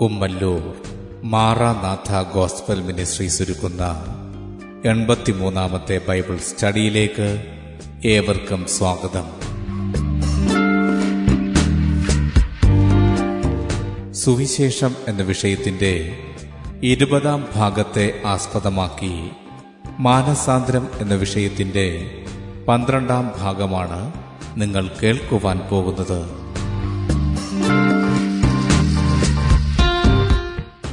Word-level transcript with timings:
Kummallur 0.00 0.74
Maranatha 1.22 2.32
gospel 2.34 2.82
ministries 2.82 3.42
ഒരുക്കുന്ന 3.42 4.04
എൺപത്തിമൂന്നാമത്തെ 4.84 6.00
Bible 6.08 6.36
സ്റ്റഡിയിലേക്ക് 6.36 7.44
ഏവർക്കും 8.04 8.66
സ്വാഗതം. 8.66 9.26
സുവിശേഷം 14.12 14.96
എന്ന 15.08 15.22
വിഷയത്തിന്റെ 15.22 16.18
ഇരുപതാം 16.82 17.48
ഭാഗത്തെ 17.54 18.20
ആസ്പദമാക്കി 18.26 19.30
മാനസാന്തരം 19.98 20.88
എന്ന 21.00 21.14
വിഷയത്തിന്റെ 21.14 22.10
പന്ത്രണ്ടാം 22.68 23.32
ഭാഗമാണ് 23.38 24.12
നിങ്ങൾ 24.56 24.90
കേൾക്കുവാൻ 25.02 25.58
പോകുന്നത്. 25.70 26.39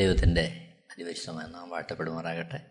ദൈവത്തിന്റെ 0.00 0.74
അതിപരിശുദ്ധമായ 0.92 1.46
നാം 1.46 1.70
വാഴ്ത്തപ്പെടുമാറാകട്ടെ. 1.70 2.70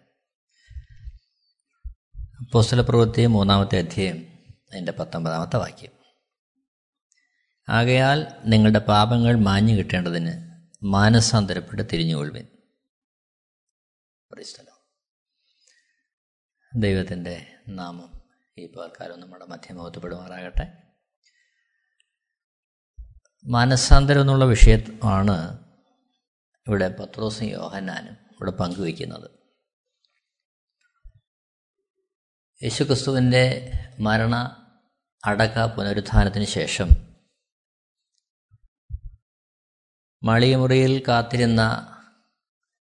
പോസ്റ്റല 2.53 2.81
പ്രവൃത്തി 2.81 3.25
മൂന്നാമത്തെ 3.25 3.77
അധ്യായം 3.77 4.39
അതിന്റെ 4.71 4.91
പത്തൊമ്പതാമത്തെ 4.91 5.57
വാക്യം. 5.57 5.91
ആകയാൽ 7.69 8.27
നിങ്ങളുടെ 8.45 8.79
പാപങ്ങൾ 8.79 9.35
മാഞ്ഞു 9.35 9.75
കിട്ടേണ്ടതിന് 9.75 10.31
മാനസാന്തരപ്പെട്ട് 10.83 11.83
തിരിഞ്ഞുകൊള്ളുവിൻ. 11.93 12.47
പരിസ്ഥലം 14.31 14.79
ദൈവത്തിന്റെ 16.75 17.55
നാമം 17.67 18.21
ഈ 18.57 18.65
പകൽക്കാലം 18.65 19.19
നമ്മുടെ 19.19 19.45
മധ്യമോത്തപ്പെടുമാറാകട്ടെ 19.45 20.77
മാനസാന്തരം 23.45 24.21
എന്നുള്ള 24.21 24.45
വിഷയമാണ് 24.45 25.68
ഇവിടെ 26.69 26.89
പത്രോസും 26.89 27.47
യോഹന്നാനും 27.47 28.13
ഇവിടെ 28.13 28.51
പങ്കുവയ്ക്കുന്നത്. 28.51 29.31
യേശുക്രിസ്തുവിന്റെ 32.63 33.71
മരണ 33.99 34.55
അടക്ക 35.25 35.65
പുനരുത്ഥാനത്തിന് 35.65 36.45
ശേഷം 36.45 36.87
മളിയമുറിയിൽ 40.23 41.03
കാത്തിരുന്ന 41.07 41.95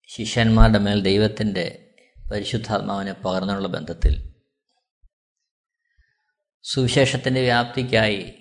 ശിഷ്യന്മാരുടെ 0.07 0.79
മേൽ 0.79 1.03
ദൈവത്തിന്റെ 1.03 1.95
പരിശുദ്ധാത്മാവിനെ 2.33 3.13
പകർന്നുള്ള 3.13 3.69
ബന്ധത്തിൽ 3.69 4.35
സുവിശേഷത്തിന്റെ 6.63 7.41
വ്യാപ്തിക്കായി 7.41 8.35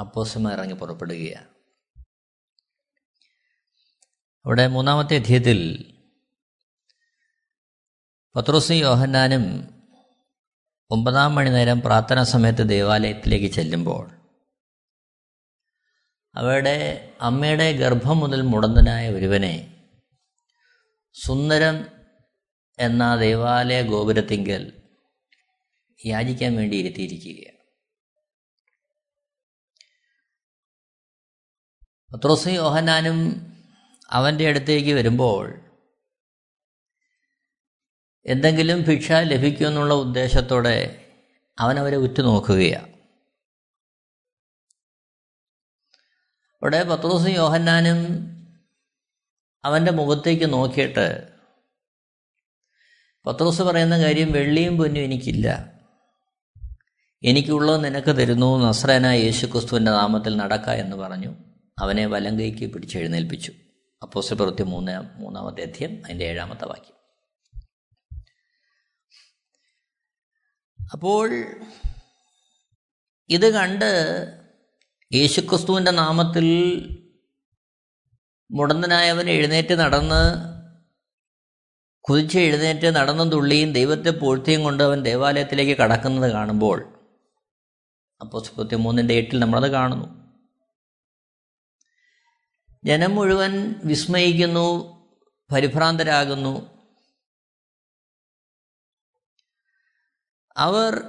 അപ്പോസമ 0.00 0.52
ഇറങ്ങി 0.52 0.74
പുറപ്പെടുകയാണ്. 0.74 1.53
അവിടെ 4.44 4.66
മൂന്നാമത്തെ 4.66 5.16
അധ്യയത്തിൽ 5.16 5.58
പത്രോസി 8.34 8.74
യോഹന്നാനും 8.74 9.44
ഒമ്പതാം 10.90 11.34
മണി 11.34 11.50
നേരം 11.50 11.80
പ്രാർത്ഥന 11.80 12.22
സമയത്ത് 12.22 12.68
ദേവാലയത്തിലേക്ക് 12.68 13.52
ചെല്ലുമ്പോൾ 13.52 14.10
അവരുടെ 16.34 16.76
അമ്മയുടെ 17.20 17.72
ഗർഭം 17.72 18.20
മുതൽ 18.20 18.42
മുടന്തനായ 18.42 19.08
ഒരുവനെ 19.08 19.80
സുന്ദരം 21.14 21.86
എന്ന 22.78 23.16
ദേവാലയ 23.16 23.82
ഗോപുരത്തിങ്കൽ 23.82 24.72
യാചിക്കാൻ 26.00 26.56
വേണ്ടി 26.56 26.76
ഇരുത്തിയിരിക്കുകയാണ്. 26.76 27.58
പത്രോസി 32.10 32.50
യോഹന്നാനും 32.50 33.53
അവന്റെ 34.10 34.48
അടുത്തേക്ക് 34.48 34.92
വരുമ്പോൾ 34.92 35.60
എന്തെങ്കിലും 38.26 38.82
ഭിക്ഷ 38.82 39.12
ലഭിക്കുമെന്നുള്ള 39.12 39.94
ഉദ്ദേശത്തോടെ 39.94 41.06
അവനവരെ 41.58 41.96
ഉറ്റുനോക്കുകയാണ് 41.96 42.94
അവിടെ 46.62 46.82
പത്രോസും 46.82 47.28
യോഹന്നാനും 47.28 47.98
അവന്റെ 49.64 49.90
മുഖത്തേക്ക് 49.90 50.52
നോക്കിയിട്ട് 50.52 51.34
പത്രോസ് 53.26 53.62
പറയുന്ന 53.62 53.98
കാര്യം 53.98 54.32
വെള്ളിയും 54.32 54.78
പൊന്നും 54.78 55.00
എനിക്കില്ല. 55.00 55.72
എനിക്കുള്ളത് 57.22 57.84
നിനക്ക് 57.84 58.16
തരുന്നു 58.16 58.58
നസ്രനായ 58.58 59.18
യേശു 59.18 59.46
ക്രിസ്തുവിന്റെ 59.46 59.90
നാമത്തിൽ 59.90 60.36
നടക്ക 60.36 60.70
എന്ന് 60.70 60.96
പറഞ്ഞു. 60.96 61.34
അവനെ 61.78 62.06
വലങ്കയ്ക്ക് 62.06 62.72
പിടിച്ചെഴുന്നേൽപ്പിച്ചു 62.72 63.52
അപ്പോസ്റ്റൽ 64.04 64.34
പ്രവൃത്തി 64.34 64.62
മൂന്ന് 64.62 65.22
മൂന്നാമത്തെ 65.22 65.62
അധ്യയം 65.62 66.04
അതിന്റെ 66.04 66.24
ഏഴാമത്തെ 66.24 66.64
വാക്യം. 66.64 66.96
അപ്പോൾ 70.92 71.30
ഇത് 73.30 73.54
കണ്ട് 73.54 73.90
യേശുക്രിസ്തുവിന്റെ 75.14 75.90
നാമത്തിൽ 75.90 76.46
മുടന്തനായവൻ 78.52 79.30
എഴുന്നേറ്റ് 79.30 79.78
നടന്ന് 79.78 80.54
കുതിച്ച് 82.00 82.38
എഴുന്നേറ്റ് 82.38 82.96
നടന്നും 82.96 83.30
തുള്ളിയും 83.30 83.72
ദൈവത്തെ 83.72 84.10
പൂഴ്ത്തിയും 84.10 84.62
കൊണ്ട് 84.62 84.82
അവൻ 84.82 85.02
ദേവാലയത്തിലേക്ക് 85.02 85.76
കടക്കുന്നത് 85.78 86.32
കാണുമ്പോൾ 86.32 86.78
അപ്പോൾ 88.20 88.40
പ്രവൃത്തി 88.40 88.74
മൂന്നിന്റെ 88.74 89.14
എട്ടിൽ 89.14 89.38
നമ്മളത് 89.38 89.72
കാണുന്നു. 89.72 90.23
ജനം 92.84 93.14
മുഴുവൻ 93.14 93.74
വിസ്മയിക്കുന്നു 93.84 94.94
പരിഭ്രാന്തരാകുന്നു. 95.52 96.74
അവർ 100.56 101.02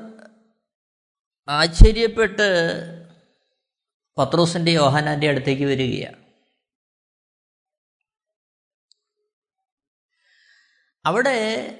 ആശ്ചര്യപ്പെട്ട് 1.50 2.50
പത്രോസിന്റെ 4.18 4.72
യോഹാനാന്റെ 4.72 5.30
അടുത്തേക്ക് 5.30 5.64
വരികയാണ്. 5.64 6.26
അവിടെ 11.06 11.72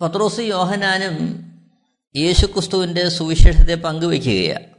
പത്രോസ് 0.00 0.40
യോഹനാനും 0.40 1.42
യേശുക്രിസ്തുവിന്റെ 2.16 3.08
സുവിശേഷത്തെ 3.08 3.74
പങ്കുവയ്ക്കുകയാണ്. 3.74 4.71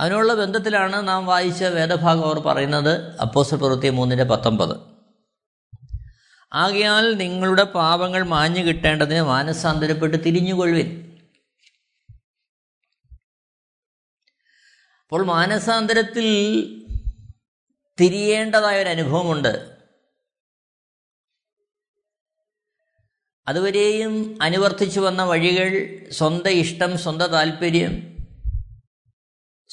അതിനുള്ള 0.00 0.34
ബന്ധത്തിലാണ് 0.34 1.08
നാം 1.08 1.26
വായിച്ച 1.26 1.64
വേദഭാഗം 1.64 2.24
അവർ 2.24 2.38
പറയുന്നത്. 2.38 3.18
അപ്പോസൽ 3.18 3.56
പ്രവൃത്തി 3.56 3.88
മൂന്നിന്റെ 3.88 4.24
പത്തൊമ്പത്. 4.24 4.76
ആകയാൽ 6.52 7.14
നിങ്ങളുടെ 7.14 7.62
പാപങ്ങൾ 7.62 8.22
മാഞ്ഞു 8.22 8.60
കിട്ടേണ്ടതിന് 8.60 9.22
മാനസാന്തരപ്പെട്ട് 9.22 10.16
തിരിഞ്ഞുകൊള്ളുവിൻ. 10.16 11.16
അപ്പോൾ 15.02 15.24
മാനസാന്തരത്തിൽ 15.24 16.26
തിരിയേണ്ടതായ 18.00 18.82
ഒരു 18.82 18.88
അനുഭവമുണ്ട്. 18.88 19.80
അതുവരെയും 23.48 24.38
അനുവർത്തിച്ചു 24.42 25.00
വന്ന 25.00 25.22
വഴികൾ 25.22 25.98
സ്വന്തം 26.12 26.50
ഇഷ്ടം 26.50 26.98
സ്വന്തം 26.98 27.26
താല്പര്യം 27.26 28.09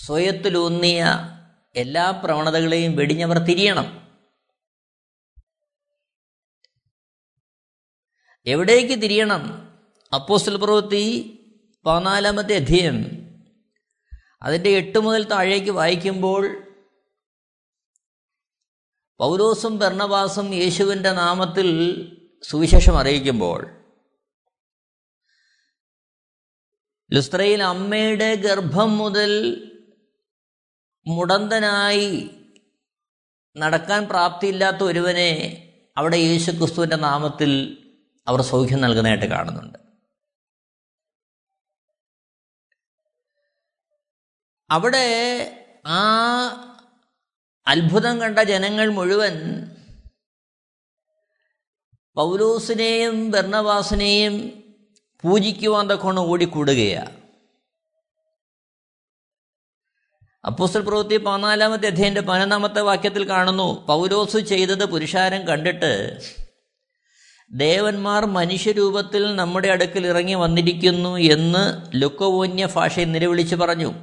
സ്വയത്തിലൂന്നിയ 0.06 1.06
എല്ലാ 1.76 2.12
പ്രവണതകളെയും 2.12 2.96
വെടിഞ്ഞവർ 2.96 3.38
തിരിയണം. 3.38 4.08
എവിടേക്ക് 8.46 9.02
തിരിയണം? 9.02 9.68
അപ്പോസ്റ്റൽ 10.14 10.58
പ്രവൃത്തി 10.58 11.34
പതിനാലാമത്തെ 11.86 12.56
അധ്യയം. 12.56 12.96
അതിന്റെ 14.42 14.70
എട്ട് 14.70 15.00
മുതൽ 15.00 15.24
താഴേക്ക് 15.24 15.72
വായിക്കുമ്പോൾ 15.72 16.64
പൗലോസും 19.20 19.80
ഭരണവാസും 19.80 20.54
യേശുവിന്റെ 20.54 21.12
നാമത്തിൽ 21.12 21.70
സുവിശേഷം 22.44 22.98
അറിയിക്കുമ്പോൾ 22.98 23.86
ലുസ്ത്രയിൽ 27.14 27.64
അമ്മയുടെ 27.64 28.36
ഗർഭം 28.36 28.98
മുതൽ 28.98 29.64
മുടന്തനായി 31.08 32.30
നടക്കാൻ 33.58 34.08
പ്രാപ്തിയില്ലാത്ത 34.08 34.78
ഒരുവനെ 34.78 35.64
അവിടെ 35.98 36.18
യേശു 36.18 36.52
ക്രിസ്തുവിന്റെ 36.52 36.96
നാമത്തിൽ 36.96 37.84
അവർ 38.28 38.42
സൗഖ്യം 38.42 38.82
നൽകുന്നതായിട്ട് 38.82 39.26
കാണുന്നുണ്ട്. 39.26 39.80
അവിടെ 44.72 45.08
ആ 45.86 46.00
അത്ഭുതം 47.68 48.22
കണ്ട 48.22 48.40
ജനങ്ങൾ 48.40 48.90
മുഴുവൻ 48.90 49.66
പൗലോസിനെയും 52.16 53.32
ബർണവാസിനെയും 53.32 54.64
പൂജിക്കുവാൻ 55.22 55.90
തക്കോണ് 55.90 56.20
ഓടിക്കൂടുകയാണ്. 56.20 57.27
അപ്പോസ്റ്റൽ 60.48 60.82
പ്രവൃത്തി 60.82 61.18
പതിനാലാമത്തെ 61.18 61.88
അധ്യയന്റെ 61.88 62.22
പതിനൊന്നാമത്തെ 62.22 62.82
വാക്യത്തിൽ 62.82 63.30
കാണുന്നു 63.30 63.86
പൗലോസ് 63.88 64.38
ചെയ്തത് 64.38 64.86
പുരുഷാരം 64.86 65.48
കണ്ടിട്ട് 65.48 66.22
ദേവന്മാർ 67.52 68.26
മനുഷ്യരൂപത്തിൽ 68.26 69.36
നമ്മുടെ 69.36 69.68
അടുക്കൽ 69.68 70.08
ഇറങ്ങി 70.08 70.34
വന്നിരിക്കുന്നു 70.34 71.18
എന്ന് 71.18 71.64
ലുക്കവോന്യ 71.96 72.68
ഭാഷയിൽ 72.76 73.12
നിലവിളിച്ച് 73.12 73.56
പറഞ്ഞു. 73.56 73.94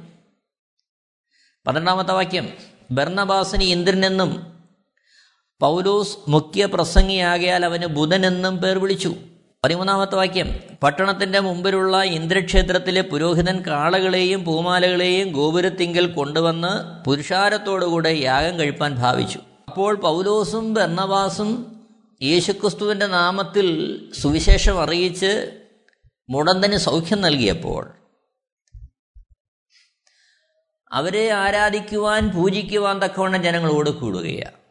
പന്ത്രണ്ടാമത്തെ 1.67 2.11
വാക്യം 2.11 2.53
ബർണബാസിന് 2.91 3.63
ഇന്ദ്രനെന്നും 3.63 4.53
പൗലോസ് 5.59 6.17
മുഖ്യ 6.27 6.65
പ്രസംഗിയാകയാൽ 6.65 7.65
അവന് 7.65 7.85
ബുധനെന്നും 7.85 8.57
പേർ 8.57 8.77
വിളിച്ചു. 8.77 9.15
പതിമൂന്നാമത്തെ 9.65 10.15
വാക്യം. 10.15 10.59
പട്ടണത്തിന്റെ 10.83 11.39
മുമ്പിലുള്ള 11.39 12.01
ഇന്ദ്രക്ഷേത്രത്തിലെ 12.03 13.01
പുരോഹിതൻ 13.01 13.61
കാളകളെയും 13.61 14.45
പൂമാലകളെയും 14.45 15.31
ഗോപുരത്തിങ്കൽ 15.31 16.07
കൊണ്ടുവന്ന് 16.07 17.03
പുരുഷാരത്തോടുകൂടെ 17.05 18.09
യാഗം 18.09 18.59
കഴിപ്പാൻ 18.59 18.95
ഭാവിച്ചു. 18.95 19.39
അപ്പോൾ 19.67 19.95
പൗലോസും 19.95 20.73
ബെന്നവാസും 20.73 21.81
യേശുക്രിസ്തുവിന്റെ 22.23 23.07
നാമത്തിൽ 23.07 23.67
സുവിശേഷം 24.21 24.83
അറിയിച്ച് 24.83 25.61
മുടന്തന് 26.29 26.77
സൗഖ്യം 26.77 27.21
നൽകിയപ്പോൾ 27.21 27.93
അവരെ 30.91 31.29
ആരാധിക്കുവാൻ 31.29 32.29
പൂജിക്കുവാൻ 32.29 33.01
തക്കവണ്ണം 33.01 33.43
ജനങ്ങളോട് 33.43 33.89
കൂടുകയാണ് 33.89 34.64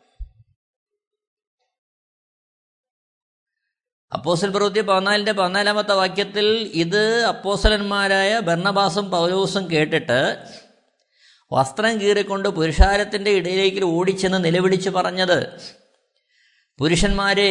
അപ്പോസൽ 4.13 4.51
പ്രവൃത്തി 4.51 4.81
പതിനാലിന്റെ 4.81 5.33
പതിനാലാമത്തെ 5.33 5.95
വാക്യത്തിൽ 5.95 6.71
ഇത് 6.75 7.25
അപ്പോസലന്മാരായ 7.25 8.41
ഭരണബാസും 8.41 9.11
പൗലോസും 9.11 9.71
കേട്ടിട്ട് 9.71 10.37
വസ്ത്രം 11.53 12.01
കീറിക്കൊണ്ട് 12.01 12.49
പുരുഷാരത്തിന്റെ 12.49 13.31
ഇടയിലേക്ക് 13.31 13.85
ഓടിച്ചെന്ന് 13.85 14.45
നിലവിളിച്ച് 14.45 14.91
പറഞ്ഞത് 14.91 15.53
പുരുഷന്മാരെ 16.79 17.51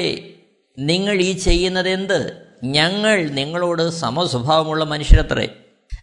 നിങ്ങൾ 0.79 1.15
ഈ 1.15 1.33
ചെയ്യുന്നത് 1.33 1.89
എന്ത് 1.89 2.49
ഞങ്ങൾ 2.63 3.19
നിങ്ങളോട് 3.29 3.89
സമസ്വഭാവമുള്ള 3.89 4.83
മനുഷ്യരത്രേ. 4.83 5.47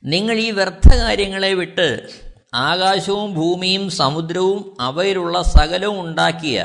നിങ്ങൾ 0.05 0.37
ഈ 0.39 0.51
വ്യർത്ഥ 0.51 0.97
കാര്യങ്ങളെ 0.97 1.55
വിട്ട് 1.55 2.11
ആകാശവും 2.55 3.35
ഭൂമിയും 3.35 3.91
സമുദ്രവും 3.91 4.77
അവയിലുള്ള 4.81 5.43
സകലവും 5.43 6.01
ഉണ്ടാക്കിയ 6.01 6.59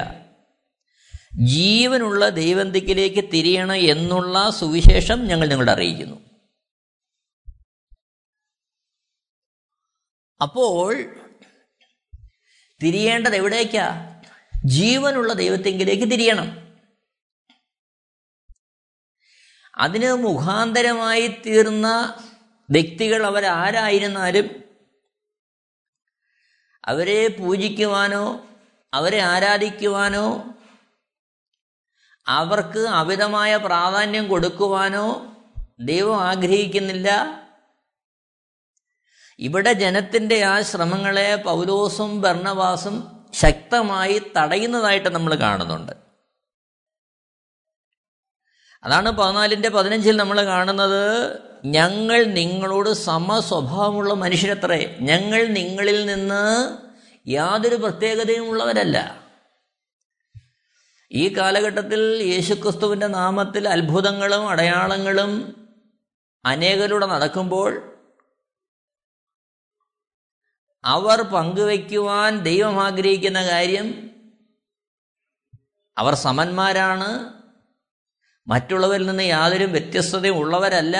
ജീവനുള്ള 1.44 2.30
ദൈവന്തിക്കിലേക്ക് 2.30 3.32
തിരിയണം 3.34 3.76
എന്നുള്ള 3.76 4.50
സുവിശേഷം 4.50 5.26
ഞങ്ങൾ 5.26 5.48
നിങ്ങളോട് 5.48 5.72
അറിയിക്കുന്നു. 5.72 6.16
അപ്പോൾ 10.42 11.16
തിരിയേണ്ടത് 12.84 13.36
എവിടേക്കാ? 13.36 14.16
ജീവനുള്ള 14.66 15.34
ദൈവത്തെങ്കിലേക്ക് 15.34 16.12
തിരിയണം. 16.12 16.66
അതിന് 19.78 20.14
മുഖാന്തരമായി 20.14 21.28
തീർന്ന 21.28 22.18
വ്യക്തികൾ 22.70 23.26
അവരാരായിരുന്നാലും 23.26 24.64
അവരെ 26.86 27.28
പൂജിക്കുവാനോ 27.28 28.46
അവരെ 28.94 29.20
ആരാധിക്കുവാനോ 29.20 30.55
അവർക്ക് 32.28 32.80
അമിതമായ 32.80 33.58
പ്രാധാന്യം 33.58 34.28
കൊടുക്കുവാനോ 34.28 35.36
ദൈവം 35.80 36.22
ആഗ്രഹിക്കുന്നില്ല. 36.22 37.42
ഇവിടെ 39.40 39.74
ജനത്തിന്റെ 39.74 40.44
ആ 40.44 40.62
ശ്രമങ്ങളെ 40.62 41.36
പൗലോസും 41.36 42.22
ഭരണവാസും 42.22 43.26
ശക്തമായി 43.34 44.22
തടയുന്നതായിട്ട് 44.38 45.10
നമ്മൾ 45.10 45.36
കാണുന്നുണ്ട്. 45.36 45.92
അതാണ് 48.84 49.12
പതിനാലിന്റെ 49.12 49.70
പതിനഞ്ചിൽ 49.70 50.18
നമ്മൾ 50.18 50.46
കാണുന്നത് 50.46 51.40
ഞങ്ങൾ 51.66 52.24
നിങ്ങളോട് 52.24 52.90
സമസ്വഭാവമുള്ള 52.90 54.14
മനുഷ്യരത്രേ 54.14 54.98
ഞങ്ങൾ 55.02 55.46
നിങ്ങളിൽ 55.46 56.06
നിന്ന് 56.06 56.78
യാതൊരു 57.28 57.76
പ്രത്യേകതയും 57.76 58.50
ഉള്ളവരല്ല 58.50 59.25
ഈ 61.12 61.38
കാലഘട്ടത്തിൽ 61.38 62.00
യേശുക്രിസ്തുവിന്റെ 62.24 63.08
നാമത്തിൽ 63.08 63.70
അത്ഭുതങ്ങളും 63.70 64.50
അടയാളങ്ങളും 64.50 65.62
അനേകരുടെ 66.46 67.06
നടക്കുമ്പോൾ 67.06 67.92
അവർ 70.86 71.22
പങ്കുവയ്ക്കുവാൻ 71.22 72.40
ദൈവം 72.40 72.84
ആഗ്രഹിക്കുന്ന 72.84 73.46
കാര്യം 73.46 74.10
അവർ 75.98 76.16
സമന്മാരാണ്. 76.16 77.34
മറ്റുള്ളവരിൽ 78.48 79.06
നിന്ന് 79.06 79.24
യാതൊരു 79.24 79.64
വ്യത്യസ്തതയും 79.64 80.36
ഉള്ളവരല്ല. 80.36 80.98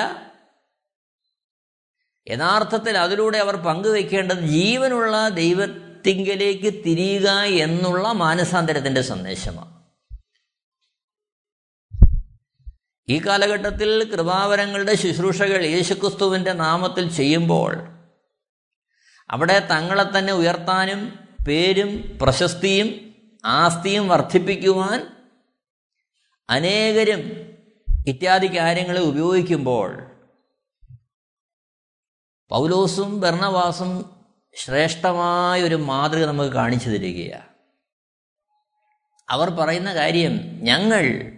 യഥാർത്ഥത്തിൽ 2.28 2.98
അതിലൂടെ 2.98 3.38
അവർ 3.38 3.56
പങ്കുവെക്കേണ്ടത് 3.56 4.40
ജീവനുള്ള 4.40 5.30
ദൈവത്തിങ്കലേക്ക് 5.30 6.74
തിരിയുക 6.74 7.30
എന്നുള്ള 7.40 8.12
മാനസാന്തരത്തിന്റെ 8.12 9.02
സന്ദേശമാണ്. 9.02 9.75
ഈ 13.10 13.22
കാലഘട്ടത്തിൽ 13.26 14.12
കൃപാവരങ്ങളുടെ 14.12 14.96
ശുശ്രൂഷകൾ 14.96 15.66
യേശുക്രിസ്തുവിന്റെ 15.66 16.54
നാമത്തിൽ 16.54 17.12
ചെയ്യുമ്പോൾ 17.12 17.74
അവിടെ 19.30 19.68
തങ്ങളെ 19.72 20.18
തന്നെ 20.18 20.34
ഉയർത്താനും 20.34 21.20
പേരും 21.48 22.20
പ്രശസ്തിയും 22.22 23.16
ആസ്തിയും 23.46 24.08
വർദ്ധിപ്പിക്കുവാൻ 24.08 25.08
അനേകരും 26.50 27.22
ഇത്യാദി 28.08 28.58
കാര്യങ്ങളെ 28.58 29.02
ഉപയോഗിക്കുമ്പോൾ 29.02 30.02
പൗലോസും 32.50 33.22
ഭരണവാസും 33.22 34.22
ശ്രേഷ്ഠമായ 34.56 35.64
ഒരു 35.64 35.76
മാതൃക 35.76 36.26
നമുക്ക് 36.26 36.52
കാണിച്ചു 36.52 36.90
തരികയാണ്. 36.90 37.50
അവർ 39.30 39.50
പറയുന്ന 39.50 39.94
കാര്യം 39.94 40.34
ഞങ്ങൾ 40.62 41.32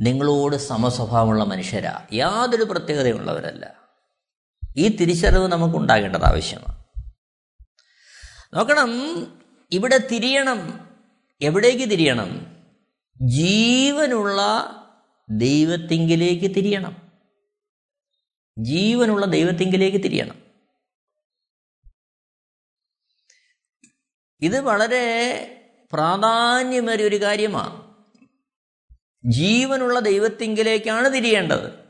നിങ്ങളോട് 0.00 0.56
സമസ്വഭാവമുള്ള 0.56 1.44
മനുഷ്യരാ. 1.44 2.06
യാതൊരു 2.12 2.62
പ്രത്യേകതയുള്ളവരല്ല. 2.62 3.74
ഈ 4.76 4.96
തിരിച്ചറിവ് 4.96 5.48
നമുക്കുണ്ടാകേണ്ടത് 5.48 6.24
ആവശ്യമാണ്. 6.24 6.84
നോക്കണം 8.54 8.90
ഇവിടെ 9.72 9.98
തിരിയണം 9.98 10.88
എവിടേക്ക് 11.42 11.90
തിരിയണം? 11.90 12.56
ജീവനുള്ള 13.22 14.40
ദൈവത്തിങ്കിലേക്ക് 15.30 16.54
തിരിയണം. 16.54 17.12
ജീവനുള്ള 18.58 19.26
ദൈവത്തിങ്കിലേക്ക് 19.26 20.04
തിരിയണം. 20.04 20.42
ഇത് 24.40 24.60
വളരെ 24.60 25.44
പ്രാധാന്യമേറിയ 25.92 27.06
ഒരു 27.06 27.22
കാര്യമാണ്. 27.22 27.89
ജീവനുള്ള 29.24 29.98
ദൈവത്തിങ്കിലേക്കാണ് 29.98 31.14
തിരിയേണ്ടത്. 31.14 31.80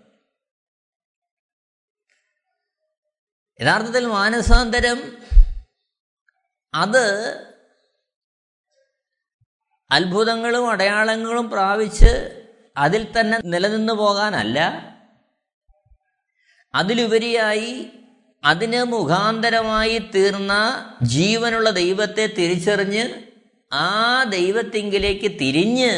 യഥാർത്ഥത്തിൽ 3.60 4.06
മാനസാന്തരം 4.06 5.18
അത് 6.74 7.36
അത്ഭുതങ്ങളും 9.90 10.70
അടയാളങ്ങളും 10.70 11.50
പ്രാപിച്ച് 11.50 12.36
അതിൽ 12.76 13.20
തന്നെ 13.20 13.38
നിലനിന്നു 13.44 13.92
പോകാനല്ല. 13.92 14.90
അതിലുപരിയായി 16.74 17.92
അതിന് 18.44 18.82
മുഖാന്തരമായി 18.84 19.98
തീർന്ന 19.98 20.52
ജീവനുള്ള 21.02 21.70
ദൈവത്തെ 21.70 22.26
തിരിച്ചറിഞ്ഞ് 22.26 23.22
ആ 23.72 24.24
ദൈവത്തിങ്കിലേക്ക് 24.24 25.40
തിരിഞ്ഞ് 25.40 25.92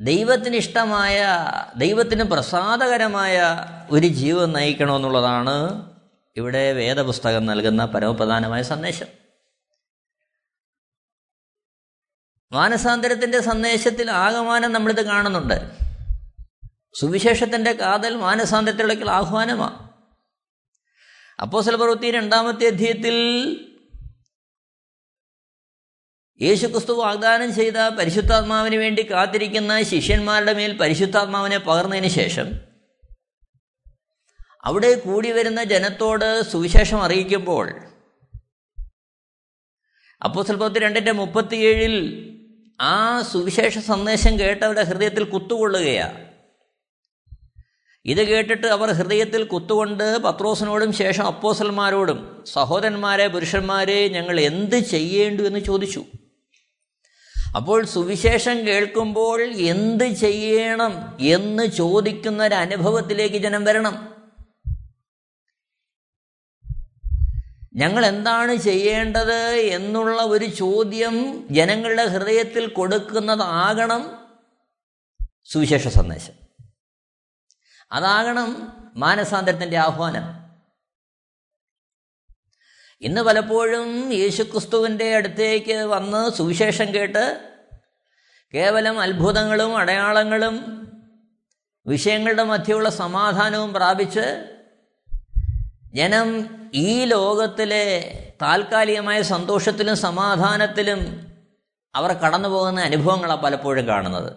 ദൈവത്തിന് 0.00 0.56
ഇഷ്ടമായ 0.56 1.26
ദൈവത്തിന് 1.76 2.24
പ്രസാദകരമായ 2.24 3.64
ഒരു 3.90 4.06
ജീവൻ 4.06 4.52
നയിക്കണമെന്നുള്ളതാണ് 4.52 5.86
ഇവിടെ 6.36 6.72
വേദപുസ്തകം 6.72 7.46
നൽകുന്ന 7.46 7.84
പരമപ്രധാനമായ 7.84 8.62
സന്ദേശം. 8.62 9.06
മാനസാന്തരത്തിന്റെ 12.52 13.40
സന്ദേശത്തിൽ 13.40 14.10
ആകമാനം 14.10 14.72
നമ്മളിത് 14.72 15.06
കാണുന്നുണ്ട്. 15.06 15.78
സുവിശേഷത്തിന്റെ 16.94 17.72
കാതൽ 17.72 18.16
മാനസാന്തരത്തിലേക്കുള്ള 18.16 19.10
ആഹ്വാനമാണ് 19.10 19.88
അപ്പോസൽ 21.42 21.76
പ്രവൃത്തി 21.76 22.10
രണ്ടാമത്തെ 22.10 22.66
അധ്യയത്തിൽ 22.66 23.16
യേശുക്രിസ്തു 26.40 26.92
വാഗ്ദാനം 26.92 27.54
ചെയ്ത 27.54 27.88
പരിശുദ്ധാത്മാവിന് 27.88 28.76
വേണ്ടി 28.76 29.02
കാത്തിരിക്കുന്ന 29.02 29.82
ശിഷ്യന്മാരുടെ 29.82 30.52
മേൽ 30.52 30.78
പരിശുദ്ധാത്മാവിനെ 30.78 31.58
പകർന്നതിന് 31.58 32.08
ശേഷം 32.08 32.48
അവിടെ 34.64 34.94
കൂടി 34.94 35.32
വരുന്ന 35.32 35.64
ജനത്തോട് 35.64 36.42
സുവിശേഷം 36.42 37.02
അറിയിക്കുമ്പോൾ 37.02 37.68
അപ്പോൾ 40.24 40.44
സ്വൽപ്പത്തി 40.44 40.78
രണ്ടിന്റെ 40.78 41.12
മുപ്പത്തിയേഴിൽ 41.12 41.94
ആ 42.80 43.22
സുവിശേഷ 43.22 43.78
സന്ദേശം 43.78 44.38
കേട്ടവരുടെ 44.38 44.82
ഹൃദയത്തിൽ 44.82 45.24
കുത്തുകൊള്ളുകയാണ് 45.24 46.26
ഇത് 48.04 48.28
കേട്ടിട്ട് 48.28 48.66
അവർ 48.66 48.90
ഹൃദയത്തിൽ 48.90 49.44
കുത്തുകൊണ്ട് 49.44 50.18
പത്രോസിനോടും 50.18 50.92
ശേഷം 50.92 51.26
അപ്പോസന്മാരോടും 51.26 52.44
സഹോദരന്മാരെ 52.46 53.28
പുരുഷന്മാരെ 53.28 54.08
ഞങ്ങൾ 54.08 54.40
എന്ത് 54.40 54.76
ചെയ്യേണ്ടു 54.76 55.42
എന്ന് 55.42 55.60
ചോദിച്ചു. 55.60 56.06
അപ്പോൾ 57.56 57.84
സുവിശേഷം 57.84 58.66
കേൾക്കുമ്പോൾ 58.66 59.42
എന്ത് 59.42 60.04
ചെയ്യണം 60.04 61.16
എന്ന് 61.20 61.66
ചോദിക്കുന്ന 61.66 62.44
ഒരു 62.44 62.54
അനുഭവത്തിലേക്ക് 62.54 63.36
ജനം 63.36 63.64
വരണം. 63.64 64.16
ഞങ്ങൾ 67.74 68.06
എന്താണ് 68.06 68.56
ചെയ്യേണ്ടത് 68.56 69.48
എന്നുള്ള 69.48 70.22
ഒരു 70.22 70.44
ചോദ്യം 70.44 71.48
ജനങ്ങളുടെ 71.50 72.06
ഹൃദയത്തിൽ 72.06 72.66
കൊടുക്കുന്നതാകണം 72.66 74.28
സുവിശേഷ 75.44 75.88
സന്ദേശം. 75.88 76.32
അതാകണം 77.92 78.72
മാനസാന്തരത്തിന്റെ 78.96 79.78
ആഹ്വാനം. 79.78 80.35
ഇന്ന് 83.02 83.22
പലപ്പോഴും 83.22 84.12
യേശുക്രിസ്തുവിന്റെ 84.12 85.16
അടുത്തേക്ക് 85.16 85.72
വന്ന് 85.72 86.32
സുവിശേഷം 86.32 86.94
കേട്ട് 86.94 87.40
കേവലം 88.54 89.00
അത്ഭുതങ്ങളും 89.00 89.76
അടയാളങ്ങളും 89.76 90.86
വിഷയങ്ങളുടെ 91.86 92.42
മധ്യമുള്ള 92.42 92.88
സമാധാനവും 92.88 93.72
പ്രാപിച്ച് 93.72 94.46
ജനം 95.94 96.28
ഈ 96.74 97.04
ലോകത്തിലെ 97.04 97.84
താൽക്കാലികമായ 98.42 99.22
സന്തോഷത്തിലും 99.22 99.96
സമാധാനത്തിലും 99.96 101.32
അവർ 101.94 102.12
കടന്നു 102.12 102.48
പോകുന്ന 102.48 102.80
അനുഭവങ്ങളാണ് 102.80 103.42
പലപ്പോഴും 103.42 103.86
കാണുന്നത്. 103.86 104.32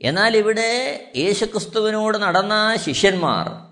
എന്നാൽ 0.00 0.36
ഇവിടെ 0.36 1.10
യേശുക്രിസ്തുവിനോട് 1.16 2.18
നടന്ന 2.18 2.76
ശിഷ്യന്മാർ 2.76 3.71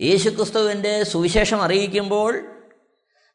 യേശുക്രിസ്തുവിന്റെ 0.00 1.02
സുവിശേഷം 1.02 1.62
അറിയിക്കുമ്പോൾ 1.62 2.46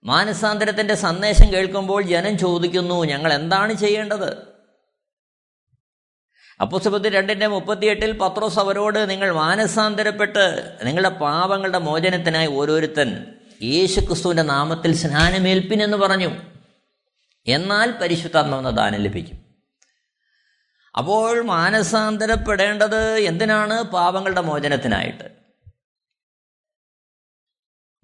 മാനസാന്തരത്തിന്റെ 0.04 0.96
സന്ദേശം 0.96 1.54
കേൾക്കുമ്പോൾ 1.54 2.02
ജനം 2.02 2.38
ചോദിക്കുന്നു 2.38 3.04
ഞങ്ങൾ 3.04 3.34
എന്താണ് 3.34 3.74
ചെയ്യേണ്ടത്? 3.74 4.56
അപ്പുസ്തകത്തിൽ 6.62 7.16
രണ്ടിന്റെ 7.16 7.48
മുപ്പത്തിയെട്ടിൽ 7.48 8.18
പത്രോസ് 8.18 8.60
അവരോട് 8.60 9.10
നിങ്ങൾ 9.10 9.32
മാനസാന്തരപ്പെട്ട് 9.32 10.78
നിങ്ങളുടെ 10.84 11.10
പാപങ്ങളുടെ 11.10 11.78
മോചനത്തിനായി 11.78 12.48
ഓരോരുത്തൻ 12.48 13.26
യേശുക്രിസ്തുവിന്റെ 13.64 14.44
നാമത്തിൽ 14.44 14.96
സ്നാനമേൽപ്പിനെന്ന് 14.96 15.98
പറഞ്ഞു. 15.98 16.32
എന്നാൽ 17.48 17.92
പരിശുദ്ധാത്മാവെന്ന 17.92 18.70
ദാനം 18.70 19.00
ലഭിക്കും. 19.00 19.46
അപ്പോൾ 20.98 21.42
മാനസാന്തരപ്പെടേണ്ടത് 21.42 23.18
എന്തിനാണ്? 23.18 23.84
പാപങ്ങളുടെ 23.84 24.42
മോചനത്തിനായിട്ട്. 24.42 25.45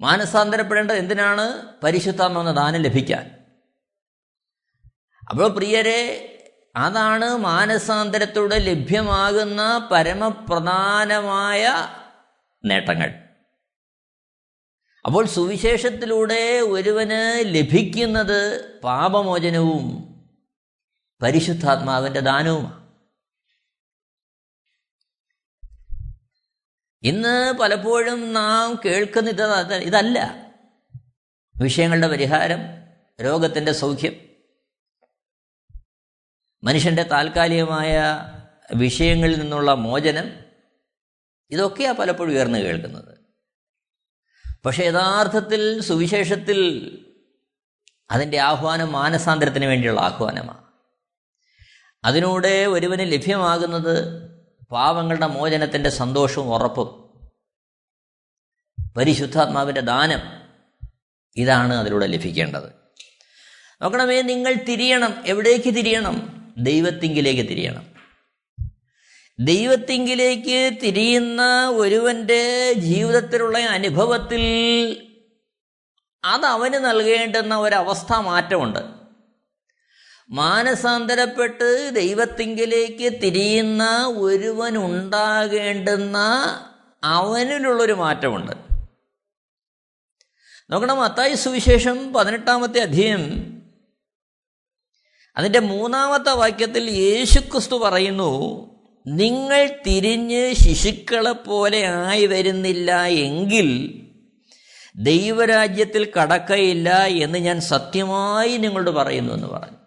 മാനസാന്തരപ്പെടേണ്ടത് 0.01 0.95
എന്തിനാണ്? 0.95 1.75
പരിശുദ്ധാത്മാവെന്ന 1.83 2.51
ദാനം 2.51 2.81
ലഭിക്കാൻ. 2.81 3.31
അപ്പോൾ 5.29 5.47
പ്രിയരെ 5.47 6.27
അതാണ് 6.75 7.37
മാനസാന്തരത്തോടെ 7.37 8.57
ലഭ്യമാകുന്ന 8.57 9.89
പരമപ്രധാനമായ 9.91 11.73
നേട്ടങ്ങൾ. 12.65 13.13
അപ്പോൾ 15.05 15.25
സുവിശേഷത്തിലൂടെ 15.25 16.59
ഒരുവന് 16.59 17.55
ലഭിക്കുന്നത് 17.55 18.73
പാപമോചനവും 18.83 20.07
പരിശുദ്ധാത്മാവിന്റെ 21.21 22.19
ദാനവുമാണ്. 22.19 22.80
ഇന്ന് 27.03 27.53
പലപ്പോഴും 27.53 28.33
നാം 28.33 28.79
കേൾക്കുന്ന 28.85 29.29
ഇത് 29.29 29.73
ഇതല്ല. 29.73 30.51
വിഷയങ്ങളുടെ 31.61 32.07
പരിഹാരം 32.07 32.59
രോഗത്തിന്റെ 33.23 33.71
സൗഖ്യം. 33.71 34.15
മനുഷ്യന്റെ 36.63 37.03
താൽക്കാലികമായ 37.03 38.03
വിഷയങ്ങളിൽ 38.75 39.39
നിന്നുള്ള 39.39 39.73
മോചനം 39.73 40.31
ഇതൊക്കെയാണ് 41.51 41.97
പലപ്പോഴും 41.97 42.33
ഉയർന്നു 42.33 42.59
കേൾക്കുന്നത്. 42.59 43.17
പക്ഷേ 44.65 44.83
യഥാർത്ഥത്തിൽ 44.83 45.81
സുവിശേഷത്തിൽ 45.81 46.91
അതിന്റെ 48.11 48.39
ആഹ്വാനം 48.39 48.91
മാനസാന്തരത്തിന് 48.91 49.65
വേണ്ടിയുള്ള 49.65 50.01
ആഹ്വാനമാണ് 50.01 50.63
അതിലൂടെ 52.03 52.65
ഒരുവന് 52.65 53.11
ലഭ്യമാകുന്നത് 53.11 54.30
പാവങ്ങളുടെ 54.71 55.27
മോചനത്തിന്റെ 55.27 55.89
സന്തോഷവും 55.89 56.53
ഉറപ്പും. 56.53 57.01
പരിശുദ്ധാത്മാവിന്റെ 58.97 59.81
ദാനം 59.81 60.21
ഇതാണ് 61.35 61.73
അതിലൂടെ 61.73 62.07
ലഭിക്കേണ്ടത്. 62.07 62.69
നോക്കണമേ 63.81 64.21
നിങ്ങൾ 64.21 64.53
തിരിയണം. 64.53 65.23
എവിടേക്ക് 65.25 65.65
തിരിയണം? 65.65 66.53
ദൈവത്തിങ്കിലേക്ക് 66.57 67.41
തിരിയണം. 67.41 67.87
ദൈവത്തിങ്കിലേക്ക് 69.39 70.77
തിരിയുന്ന 70.83 71.69
ഒരുവന്റെ 71.69 72.73
ജീവിതത്തിലുള്ള 72.73 73.57
അനുഭവത്തിൽ 73.57 74.41
അത് 76.23 76.45
നൽകേണ്ടുന്ന 76.85 77.57
ഒരവസ്ഥ 77.57 78.13
മാറ്റമുണ്ട്. 78.13 79.00
മാനസാന്തരപ്പെട്ട് 80.31 81.91
ദൈവത്തിങ്കിലേക്ക് 81.95 83.21
തിരിയുന്ന 83.23 84.13
ഒരുവൻ 84.17 84.77
ഉണ്ടാകേണ്ടുന്ന 84.77 86.17
അവനിലുള്ളൊരു 87.03 87.93
മാറ്റമുണ്ട്. 87.93 88.51
നോക്കണം 90.69 91.01
അത്തായി 91.01 91.33
സുവിശേഷം 91.33 92.13
പതിനെട്ടാമത്തെ 92.13 92.79
അധ്യയം. 92.79 93.23
അതിന്റെ 95.37 95.59
മൂന്നാമത്തെ 95.59 96.31
വാക്യത്തിൽ 96.31 96.89
യേശുക്രിസ്തു 96.89 97.75
പറയുന്നു 97.75 98.61
നിങ്ങൾ 99.07 99.79
തിരിഞ്ഞ് 99.87 100.53
ശിശുക്കളെപ്പോലെ 100.53 101.85
ആയി 101.85 102.25
വരുന്നില്ല 102.25 103.05
എങ്കിൽ 103.05 104.01
ദൈവരാജ്യത്തിൽ 104.95 106.11
കടക്കയില്ല 106.11 106.89
എന്ന് 107.05 107.39
ഞാൻ 107.39 107.61
സത്യമായി 107.61 108.57
നിങ്ങളോട് 108.57 108.91
പറയുന്നു 108.91 109.33
എന്ന് 109.33 109.47
പറഞ്ഞു. 109.47 109.80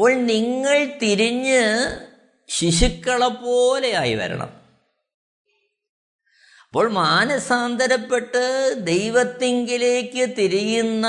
അപ്പോൾ 0.00 0.14
നിങ്ങൾ 0.14 0.98
തിരിഞ്ഞ് 1.02 1.62
ശിശുക്കളെ 2.48 3.28
പോലെയായി 3.28 4.14
വരണം. 4.14 4.48
അപ്പോൾ 6.66 6.90
മാനസാന്തരപ്പെട്ട് 6.90 8.72
ദൈവത്തിങ്കിലേക്ക് 8.78 10.36
തിരിയുന്ന 10.36 11.06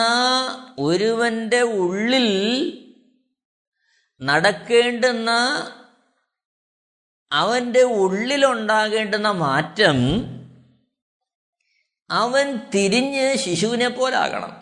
ഒരുവന്റെ 0.79 1.62
ഉള്ളിൽ 1.62 2.27
നടക്കേണ്ടുന്ന 4.21 5.31
അവന്റെ 7.31 7.83
ഉള്ളിലുണ്ടാകേണ്ടുന്ന 7.83 9.31
മാറ്റം 9.31 9.98
അവൻ 12.10 12.57
തിരിഞ്ഞ് 12.75 13.38
ശിശുവിനെ 13.38 13.88
പോലാകണം. 13.88 14.61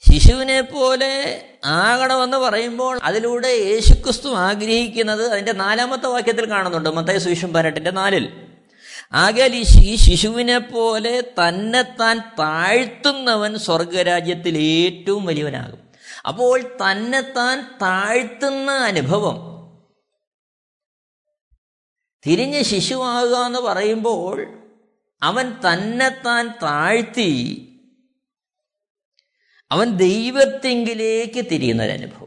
ശിശുവിനെ 0.00 0.60
പോലെ 0.60 1.44
ആകണമെന്ന് 1.64 2.36
പറയുമ്പോൾ 2.36 3.00
അതിലൂടെ 3.02 3.48
യേശുക്രിസ്തു 3.48 4.28
ആഗ്രഹിക്കുന്നത് 4.28 5.32
അതിന്റെ 5.32 5.52
നാലാമത്തെ 5.52 6.06
വാക്യത്തിൽ 6.06 6.50
കാണുന്നുണ്ട്. 6.50 6.88
മത്തായ 6.88 7.18
സുവിശം 7.18 7.52
പരട്ടിന്റെ 7.52 7.90
നാലിൽ. 7.90 8.46
ആകയാൽ 9.12 9.54
ഈ 9.54 9.96
ശിശുവിനെ 9.96 10.58
പോലെ 10.58 11.20
തന്നെത്താൻ 11.20 12.18
താഴ്ത്തുന്നവൻ 12.18 13.58
സ്വർഗരാജ്യത്തിൽ 13.58 14.58
ഏറ്റവും 14.58 15.24
വലിയവനാകും. 15.24 15.78
അപ്പോൾ 16.28 16.62
തന്നെത്താൻ 16.62 17.78
താഴ്ത്തുന്ന 17.82 18.70
അനുഭവം 18.70 19.54
തിരിഞ്ഞ് 22.26 22.62
ശിശുവാകുക 22.62 23.36
എന്ന് 23.36 23.58
പറയുമ്പോൾ 23.58 24.46
അവൻ 25.22 25.52
തന്നെത്താൻ 25.52 26.48
താഴ്ത്തി 26.62 27.30
അവൻ 29.70 29.96
ദൈവത്തെങ്കിലേക്ക് 29.96 31.50
തിരിയുന്നൊരനുഭവം 31.50 32.24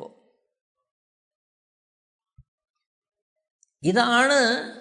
ഇതാണ് 3.83 4.77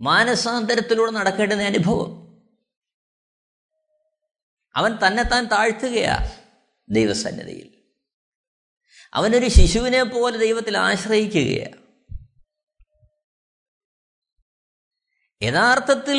മാനസാന്തരത്തിലൂടെ 0.00 1.10
നടക്കേണ്ടുന്ന 1.10 1.62
അനുഭവം. 1.62 2.28
അവൻ 4.76 4.98
തന്നെ 5.06 5.22
താൻ 5.22 5.46
താഴ്ത്തുകയാ 5.46 6.16
ദൈവസന്നിധിയിൽ. 6.90 7.78
അവനൊരു 9.14 9.48
ശിശുവിനെ 9.48 10.02
പോലെ 10.02 10.38
ദൈവത്തിൽ 10.38 10.78
ആശ്രയിക്കുകയാണ് 10.78 11.88
യഥാർത്ഥത്തിൽ 15.42 16.18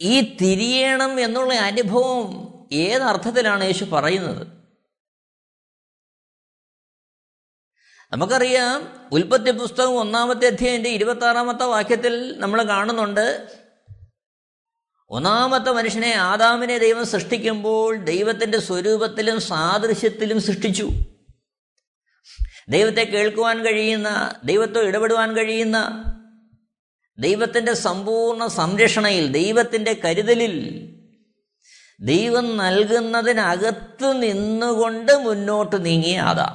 ഈ 0.00 0.36
തിരിയണം 0.36 1.20
എന്നുള്ള 1.20 1.54
അനുഭവം 1.54 2.54
ഏതർത്ഥത്തിലാണ് 2.72 3.64
യേശു 3.64 3.84
പറയുന്നത്? 3.84 4.46
നമുക്കറിയാം 8.12 9.08
ഉൽപ്പത്തി 9.12 9.50
പുസ്തകം 9.50 9.98
ഒന്നാമത്തെ 9.98 10.46
അധ്യായന്റെ 10.46 10.90
ഇരുപത്തി 10.90 11.26
ആറാമത്തെ 11.26 11.64
വാക്യത്തിൽ 11.64 12.38
നമ്മൾ 12.38 12.62
കാണുന്നുണ്ട് 12.62 13.54
ഒന്നാമത്തെ 15.10 15.70
മനുഷ്യനെ 15.70 16.12
ആദാമിനെ 16.12 16.78
ദൈവം 16.78 17.06
സൃഷ്ടിക്കുമ്പോൾ 17.06 17.96
ദൈവത്തിന്റെ 17.96 18.58
സ്വരൂപത്തിലും 18.58 19.40
സാദൃശ്യത്തിലും 19.40 20.40
സൃഷ്ടിച്ചു. 20.40 20.90
ദൈവത്തെ 22.68 23.02
കേൾക്കുവാൻ 23.02 23.64
കഴിയുന്ന 23.64 24.40
ദൈവത്തോ 24.44 24.80
ഇടപെടുവാൻ 24.80 25.36
കഴിയുന്ന 25.36 25.78
ദൈവത്തിന്റെ 27.18 27.72
സമ്പൂർണ 27.74 28.46
സംരക്ഷണയിൽ 28.46 29.32
ദൈവത്തിന്റെ 29.32 29.92
കരുതലിൽ 30.04 30.54
ദൈവം 32.00 32.56
നൽകുന്നതിനകത്ത് 32.56 34.22
നിന്നുകൊണ്ട് 34.22 35.12
മുന്നോട്ട് 35.12 35.84
നീങ്ങിയ 35.84 36.20
അതാ 36.20 36.48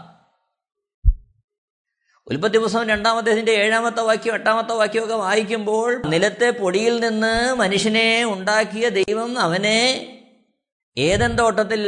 ഉൽപ്പത്തി 2.28 2.58
പുസ്തകം 2.58 2.88
രണ്ടാമത്തേതിന്റെ 2.88 3.54
ഏഴാമത്തെ 3.54 4.02
വാക്യം 4.02 4.36
എട്ടാമത്തെ 4.36 4.74
വാക്യമൊക്കെ 4.76 5.16
വായിക്കുമ്പോൾ 5.16 6.02
നിലത്തെ 6.08 6.50
പൊടിയിൽ 6.50 7.00
നിന്ന് 7.00 7.56
മനുഷ്യനെ 7.56 8.26
ഉണ്ടാക്കിയ 8.26 8.90
ദൈവം 8.90 9.40
അവനെ 9.40 9.80
ഏതൻ 10.98 11.36
തോട്ടത്തിൽ 11.36 11.84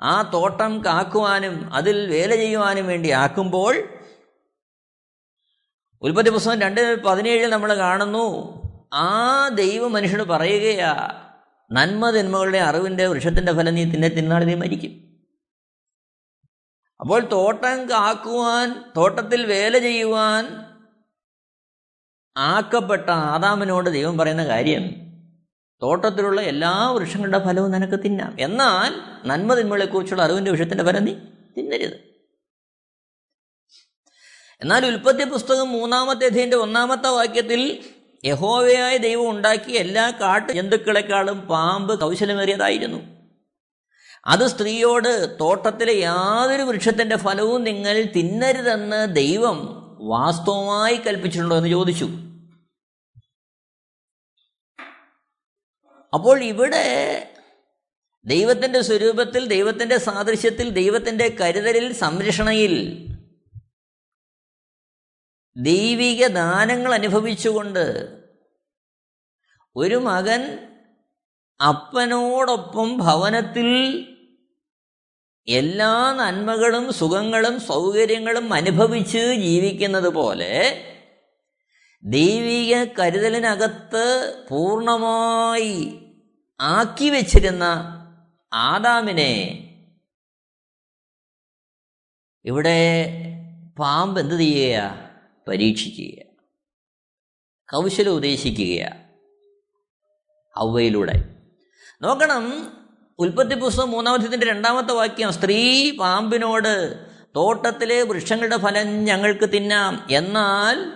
ആ 0.00 0.30
തോട്ടം 0.34 0.84
കാക്കുവാനും 0.84 1.74
അതിൽ 1.74 2.06
വേല 2.10 2.34
ചെയ്യുവാനും 2.36 2.86
വേണ്ടി 2.86 3.10
ആക്കുമ്പോൾ 3.10 3.74
ഉൽപ്പത്തി 6.02 6.30
പുസ്തകം 6.30 6.60
രണ്ട് 6.60 7.02
പതിനേഴിൽ 7.04 7.50
നമ്മൾ 7.50 7.74
കാണുന്നു 7.74 8.26
ആ 8.94 9.48
ദൈവ 9.48 9.88
മനുഷ്യന് 9.88 10.22
പറയുകയാ 10.22 11.20
നന്മ 11.72 12.10
തിന്മകളുടെ 12.10 12.58
അറിവിന്റെ 12.58 13.06
വൃക്ഷത്തിന്റെ 13.06 13.52
ഫലം 13.52 13.74
നീ 13.74 13.84
തിന്നെ 13.84 14.08
തിന്നാൾ 14.08 14.44
നീ 14.44 14.54
മരിക്കും. 14.54 14.92
അപ്പോൾ 17.00 17.20
തോട്ടം 17.20 17.90
കാക്കുവാൻ 17.90 18.84
തോട്ടത്തിൽ 18.96 19.46
വേല 19.46 19.78
ചെയ്യുവാൻ 19.78 20.64
ആക്കപ്പെട്ട 22.36 23.10
ആദാമിനോട് 23.10 23.90
ദൈവം 23.90 24.18
പറയുന്ന 24.18 24.46
കാര്യം 24.46 24.82
തോട്ടത്തിലുള്ള 25.82 26.40
എല്ലാ 26.40 26.90
വൃക്ഷങ്ങളുടെ 26.90 27.44
ഫലവും 27.44 27.70
നിനക്ക് 27.70 28.04
തിന്നാം. 28.04 28.36
എന്നാൽ 28.40 28.92
നന്മ 29.26 29.54
തിന്മകളെക്കുറിച്ചുള്ള 29.54 30.22
അറിവിന്റെ 30.22 30.50
വിഷയത്തിന്റെ 30.50 30.84
ഫലം 30.84 31.04
നീ 31.04 31.14
തിന്നരുത്. 31.56 32.07
എന്നാൽ 34.62 34.86
ഉൽപ്പത്തി 34.86 35.24
പുസ്തകം 35.24 35.72
മൂന്നാമത്തെ 35.72 36.26
അധ്യയന്റെ 36.26 36.56
ഒന്നാമത്തെ 36.56 37.08
വാക്യത്തിൽ 37.08 37.84
യഹോവയായ 38.24 38.96
ദൈവം 38.96 39.30
ഉണ്ടാക്കിയ 39.30 39.78
എല്ലാ 39.78 40.10
കാട്ടു 40.10 40.52
ജന്തുക്കളെക്കാളും 40.52 41.40
പാമ്പ് 41.40 42.00
കൗശലമേറിയതായിരുന്നു. 42.00 42.98
അത് 44.26 44.46
സ്ത്രീയോട് 44.46 45.38
തോട്ടത്തിലെ 45.40 45.92
യാതൊരു 45.98 46.62
വൃക്ഷത്തിന്റെ 46.62 47.16
ഫലവും 47.16 47.64
നിങ്ങൾ 47.64 48.02
തിന്നരുതെന്ന് 48.02 49.14
ദൈവം 49.14 49.58
വാസ്തവമായി 50.00 50.96
കൽപ്പിച്ചിട്ടുണ്ടോ 50.96 51.56
എന്ന് 51.56 51.68
ചോദിച്ചു. 51.68 52.08
അപ്പോൾ 56.14 56.42
ഇവിടെ 56.42 56.84
ദൈവത്തിന്റെ 58.26 58.80
സ്വരൂപത്തിൽ 58.80 59.46
ദൈവത്തിന്റെ 59.46 59.98
സാദൃശ്യത്തിൽ 59.98 60.70
ദൈവത്തിന്റെ 60.70 61.36
കരുതലിൽ 61.40 61.92
സംരക്ഷണയിൽ 61.92 62.74
ദൈവിക 65.58 66.26
ദാനങ്ങൾ 66.26 66.92
അനുഭവിച്ചുകൊണ്ട് 66.92 67.84
ഒരു 69.76 69.96
മകൻ 69.96 70.42
അപ്പനോടൊപ്പം 71.60 72.98
ഭവനത്തിൽ 72.98 73.70
എല്ലാ 75.48 76.14
നന്മകളും 76.14 76.92
സുഖങ്ങളും 76.92 77.60
സൗകര്യങ്ങളും 77.60 78.52
അനുഭവിച്ച് 78.52 79.18
ജീവിക്കുന്നത് 79.18 80.06
പോലെ 80.06 80.52
ദൈവിക 82.04 82.84
കരുതലിനകത്ത് 82.84 84.04
പൂർണമായി 84.48 85.76
ആക്കി 86.60 87.10
വച്ചിരുന്ന 87.10 87.64
ആദാമിനെ 88.52 89.34
ഇവിടെ 92.44 92.80
പാമ്പ് 93.78 94.20
എന്ത് 94.20 94.34
ചെയ്യുക 94.34 95.07
പരീക്ഷിക്കുക 95.48 96.28
കൗശലം 97.72 98.10
ഉപദേശിക്കുക 98.10 98.92
ഔവയിലൂടെ 100.58 101.34
നോക്കണം 102.02 102.72
ഉൽപ്പത്തി 103.18 103.54
പുസ്തകം 103.54 103.90
മൂന്നാമത്തെ 103.90 104.46
രണ്ടാമത്തെ 104.46 104.92
വാക്യം 104.92 105.32
സ്ത്രീ 105.32 105.90
പാമ്പിനോട് 105.96 107.06
തോട്ടത്തിലെ 107.36 108.02
വൃക്ഷങ്ങളുടെ 108.02 108.56
ഫലം 108.56 109.04
ഞങ്ങൾക്ക് 109.04 109.52
തിന്നാം. 109.52 110.06
എന്നാൽ 110.10 110.92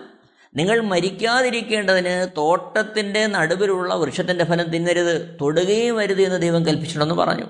നിങ്ങൾ 0.55 0.81
മരിക്കാതിരിക്കേണ്ടതിന് 0.81 2.37
തോട്ടത്തിന്റെ 2.37 3.27
നടുവിലുള്ള 3.27 3.95
വൃക്ഷത്തിന്റെ 3.95 4.45
ഫലം 4.45 4.71
തിന്നരുത്. 4.71 5.39
തൊടുകയും 5.41 5.97
വരുത് 5.97 6.23
എന്ന് 6.23 6.43
ദൈവം 6.43 6.67
കൽപ്പിച്ചിട്ടുണ്ടെന്ന് 6.67 7.15
പറഞ്ഞു. 7.15 7.45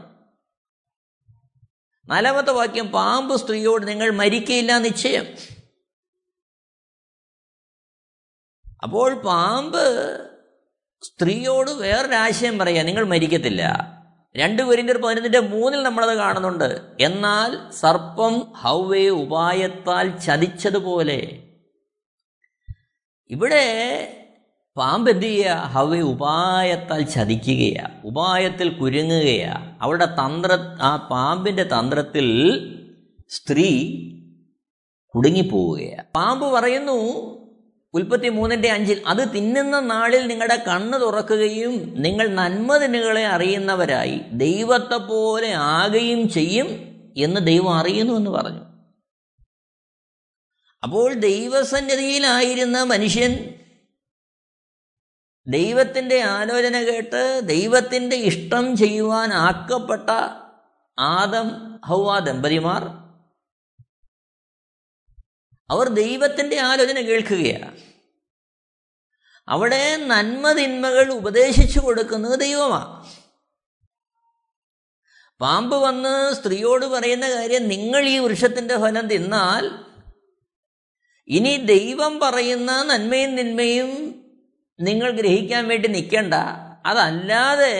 നാലാമത്തെ 2.08 2.50
വാക്യം 2.50 2.86
പാമ്പ് 2.86 3.36
സ്ത്രീയോട് 3.36 3.88
നിങ്ങൾ 3.88 4.10
മരിക്കയില്ല 4.10 4.78
നിശ്ചയം. 4.78 5.26
അപ്പോൾ 8.84 9.14
പാമ്പ് 9.14 9.84
സ്ത്രീയോട് 11.02 11.70
വേറൊരാശയം 11.70 12.58
പറയാം 12.58 12.86
നിങ്ങൾ 12.86 13.04
മരിക്കത്തില്ല. 13.04 13.62
രണ്ട് 14.36 14.62
പേരിന്റെ 14.62 14.92
പതിനൊന്നിന്റെ 14.92 15.40
മൂന്നിൽ 15.40 15.82
നമ്മളത് 15.82 16.16
കാണുന്നുണ്ട്. 16.16 16.96
എന്നാൽ 17.00 17.70
സർപ്പം 17.70 18.52
ഹൗവേ 18.62 19.08
ഉപായത്താൽ 19.08 20.18
ചതിച്ചതുപോലെ. 20.18 21.42
ഇവിടെ 23.30 23.66
പാമ്പ് 24.76 25.10
എന്ത് 25.10 25.22
ചെയ്യുക 25.22 25.48
ഹവ 25.48 25.96
ഉപായത്താൽ 25.96 27.02
ചതിക്കുകയാണ് 27.02 28.02
ഉപായത്തിൽ 28.04 28.68
കുരുങ്ങുകയാണ് 28.68 29.82
അവളുടെ 29.82 30.04
തന്ത്ര 30.04 30.78
ആ 30.80 30.96
പാമ്പിന്റെ 30.96 31.62
തന്ത്രത്തിൽ 31.62 32.28
സ്ത്രീ 33.28 33.70
കുടുങ്ങിപ്പോവുകയാണ് 35.14 36.08
പാമ്പ് 36.12 36.46
പറയുന്നു 36.46 36.98
ഉൽപ്പത്തി 37.94 38.28
മൂന്നിന്റെ 38.28 38.70
അഞ്ചിൽ 38.70 39.02
അത് 39.06 39.34
തിന്നുന്ന 39.34 39.80
നാളിൽ 39.80 40.26
നിങ്ങളുടെ 40.26 40.56
കണ്ണ് 40.68 41.00
തുറക്കുകയും 41.00 41.74
നിങ്ങൾ 41.96 42.28
നന്മതിനുകളെ 42.34 43.26
അറിയുന്നവരായി 43.26 44.20
ദൈവത്തെ 44.32 44.96
പോലെ 45.08 45.52
ആകുകയും 45.74 46.28
ചെയ്യും 46.28 46.68
എന്ന് 47.16 47.46
ദൈവം 47.46 47.74
അറിയുന്നു 47.74 48.16
എന്ന് 48.16 48.30
പറഞ്ഞു. 48.30 48.62
അപ്പോൾ 50.82 51.14
ദൈവസന്നിധിയിലായിരുന്ന 51.14 52.84
മനുഷ്യൻ 52.84 53.32
ദൈവത്തിന്റെ 55.46 56.22
ആലോചന 56.30 56.82
കേട്ട് 56.82 57.42
ദൈവത്തിന്റെ 57.44 58.16
ഇഷ്ടം 58.16 58.76
ചെയ്യുവാൻ 58.76 59.32
ആക്കപ്പെട്ട 59.42 60.08
ആദം 60.98 61.48
ഹൗവ 61.86 62.18
ദമ്പതിമാർ 62.18 62.82
അവർ 65.72 65.88
ദൈവത്തിന്റെ 65.88 66.58
ആലോചന 66.58 67.00
കേൾക്കുകയാണ്. 67.00 67.76
അവിടെ 69.48 69.96
നന്മതിന്മകൾ 69.96 71.12
ഉപദേശിച്ചു 71.12 71.80
കൊടുക്കുന്നത് 71.80 72.40
ദൈവമാണ്. 72.40 73.12
പാമ്പ് 75.40 75.76
വന്ന് 75.76 76.34
സ്ത്രീയോട് 76.34 76.86
പറയുന്ന 76.86 77.30
കാര്യം 77.30 77.68
നിങ്ങൾ 77.68 78.04
ഈ 78.04 78.18
വൃക്ഷത്തിന്റെ 78.18 78.76
ഫലം 78.76 79.06
തിന്നാൽ 79.06 79.70
ഇനി 81.28 81.56
ദൈവം 81.56 82.20
പറയുന്ന 82.20 82.82
നന്മയും 82.82 83.36
തിന്മയും 83.36 83.90
നിങ്ങൾ 84.80 85.10
ഗ്രഹിക്കാൻ 85.10 85.68
വേണ്ടി 85.68 85.88
നിൽക്കണ്ട. 85.88 86.34
അതല്ലാതെ 86.86 87.76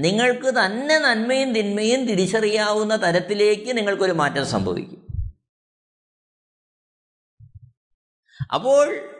നിങ്ങൾക്ക് 0.00 0.48
തന്നെ 0.48 0.98
നന്മയും 0.98 1.52
തിന്മയും 1.52 2.06
തിരിച്ചറിയാവുന്ന 2.06 3.02
തരത്തിലേക്ക് 3.02 3.76
നിങ്ങൾക്കൊരു 3.76 4.12
മാറ്റം 4.12 4.46
സംഭവിക്കും. 4.46 5.09
അപ്പോൾ 8.52 9.10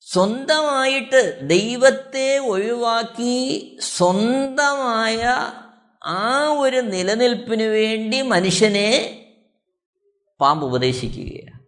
സ്വന്തമായിട്ട് 0.00 1.48
ദൈവത്തെ 1.48 2.38
ഒഴിവാക്കി 2.38 3.78
സ്വന്തമായ 3.82 5.22
ആ 6.04 6.48
ഒരു 6.58 6.76
നിലനിൽപ്പിന് 6.76 7.62
വേണ്ടി 7.62 8.22
മനുഷ്യനെ 8.22 9.16
പാമ്പ് 10.40 10.66
ഉപദേശിക്കുകയാണ്. 10.66 11.60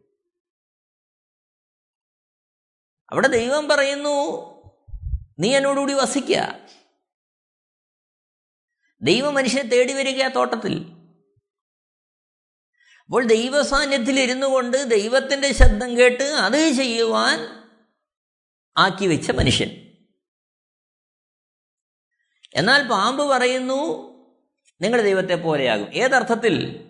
അവിടെ 3.10 3.28
ദൈവം 3.28 3.68
പറയുന്നു 3.68 4.42
നീ 5.38 5.56
എന്നോടുകൂടി 5.56 5.92
വസിക്ക 5.92 6.34
ദൈവം 9.02 9.34
മനുഷ്യനെ 9.34 9.68
തേടി 9.68 9.92
വരിക 9.92 10.28
തോട്ടത്തിൽ. 10.28 10.91
അപ്പോൾ 13.12 13.24
ദൈവസാന്നിധ്യത്തിൽ 13.26 14.20
ഇരുന്നു 14.20 14.46
കൊണ്ട് 14.46 14.90
ദൈവത്തിന്റെ 14.90 15.52
ശബ്ദം 15.52 15.98
കേട്ട് 15.98 16.22
അത് 16.22 16.70
ചെയ്യുവാൻ 16.70 17.64
ആക്കി 18.76 19.06
വെച്ച 19.06 19.30
മനുഷ്യൻ. 19.30 19.70
എന്നാൽ 22.54 22.88
പാമ്പ് 22.88 23.24
പറയുന്നു 23.24 24.12
നിങ്ങൾ 24.80 25.02
ദൈവത്തെ 25.02 25.34
പോലെയാകും. 25.34 25.94
ഏതർത്ഥത്തിൽ? 25.94 26.84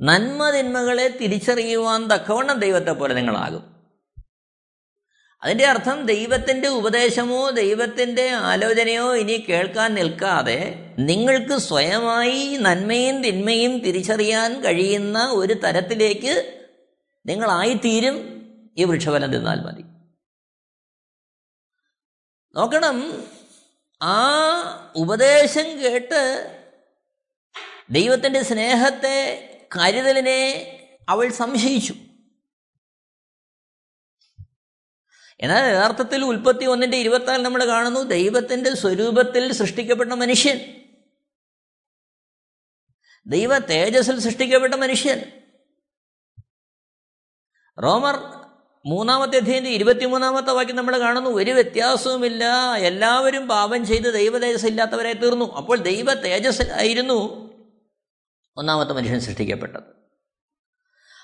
നന്മ 0.00 0.50
തിന്മകളെ 0.50 1.08
തിരിച്ചറിയുവാൻ 1.08 2.06
തക്കവണ്ണം 2.06 2.58
ദൈവത്തെ 2.58 2.90
പോലെ 2.90 3.14
നിങ്ങളാകും. 3.14 3.69
അതിന്റെ 5.42 5.66
അർത്ഥം 5.66 6.06
ദൈവത്തിന്റെ 6.06 6.68
ഉപദേശമോ 6.68 7.50
ദൈവത്തിന്റെ 7.50 8.28
ആലോചനയോ 8.28 9.16
ഇനി 9.16 9.44
കേൾക്കാൻ 9.48 9.94
നിൽക്കാതെ 9.94 10.74
നിങ്ങൾക്ക് 10.98 11.58
സ്വയമായി 11.58 12.56
നന്മയും 12.56 13.22
തിന്മയും 13.22 13.78
തിരിച്ചറിയാൻ 13.78 14.64
കഴിയുന്ന 14.64 15.28
ഒരു 15.32 15.54
തരത്തിലേക്ക് 15.54 16.66
നിങ്ങളായിത്തീരും. 17.26 18.40
ഈ 18.78 18.84
വൃക്ഷഫലം 18.84 19.32
തിന്നാൽ 19.32 19.60
മതി. 19.60 19.82
നോക്കണം. 22.54 23.24
ആ 24.02 24.92
ഉപദേശം 24.96 25.82
കേട്ട് 25.82 26.46
ദൈവത്തിന്റെ 27.90 28.42
സ്നേഹത്തെ 28.42 29.46
കരുതലിനെ 29.76 30.66
അവൾ 31.08 31.28
സംശയിച്ചു. 31.28 31.94
എന്നാൽ 35.40 35.70
യഥാർത്ഥത്തിൽ 35.70 36.24
ഉൽപ്പത്തി 36.24 36.64
ഒന്നിന്റെ 36.64 36.96
ഇരുപത്തിനാല് 36.96 37.44
നമ്മൾ 37.44 37.66
കാണുന്നു 37.66 38.00
ദൈവത്തിന്റെ 38.00 38.74
സ്വരൂപത്തിൽ 38.74 39.52
സൃഷ്ടിക്കപ്പെട്ട 39.52 40.12
മനുഷ്യൻ. 40.12 40.80
ദൈവ 43.26 43.58
തേജസ്സിൽ 43.58 44.20
സൃഷ്ടിക്കപ്പെട്ട 44.20 44.74
മനുഷ്യൻ. 44.74 45.24
റോമർ 47.82 48.40
മൂന്നാമത്തെ 48.86 49.36
അധ്യയന്റെ 49.36 49.70
ഇരുപത്തിമൂന്നാമത്തെ 49.70 50.50
വാക്യം 50.50 50.76
നമ്മൾ 50.76 51.00
കാണുന്നു 51.00 51.30
ഒരു 51.30 51.50
വ്യത്യാസവുമില്ല 51.50 52.74
എല്ലാവരും 52.76 53.48
പാപം 53.48 53.86
ചെയ്ത് 53.86 54.14
ദൈവ 54.14 54.38
തേജസ് 54.38 54.66
ഇല്ലാത്തവരായി 54.66 55.14
തീർന്നു. 55.14 55.52
അപ്പോൾ 55.52 55.78
ദൈവ 55.78 56.14
തേജസ് 56.14 56.62
ആയിരുന്നു 56.62 57.50
ഒന്നാമത്തെ 58.56 58.92
മനുഷ്യൻ 58.92 59.20
സൃഷ്ടിക്കപ്പെട്ടത്. 59.20 59.82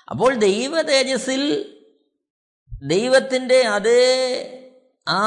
അപ്പോൾ 0.09 0.35
ദൈവ 0.35 0.81
തേജസ്സിൽ 0.81 1.73
ദൈവത്തിന്റെ 2.81 3.61
അതേ 3.61 4.03
ആ 5.07 5.23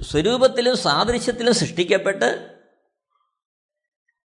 സ്വരൂപത്തിലും 0.00 0.76
സാദൃശ്യത്തിലും 0.76 1.54
സൃഷ്ടിക്കപ്പെട്ട് 1.54 2.50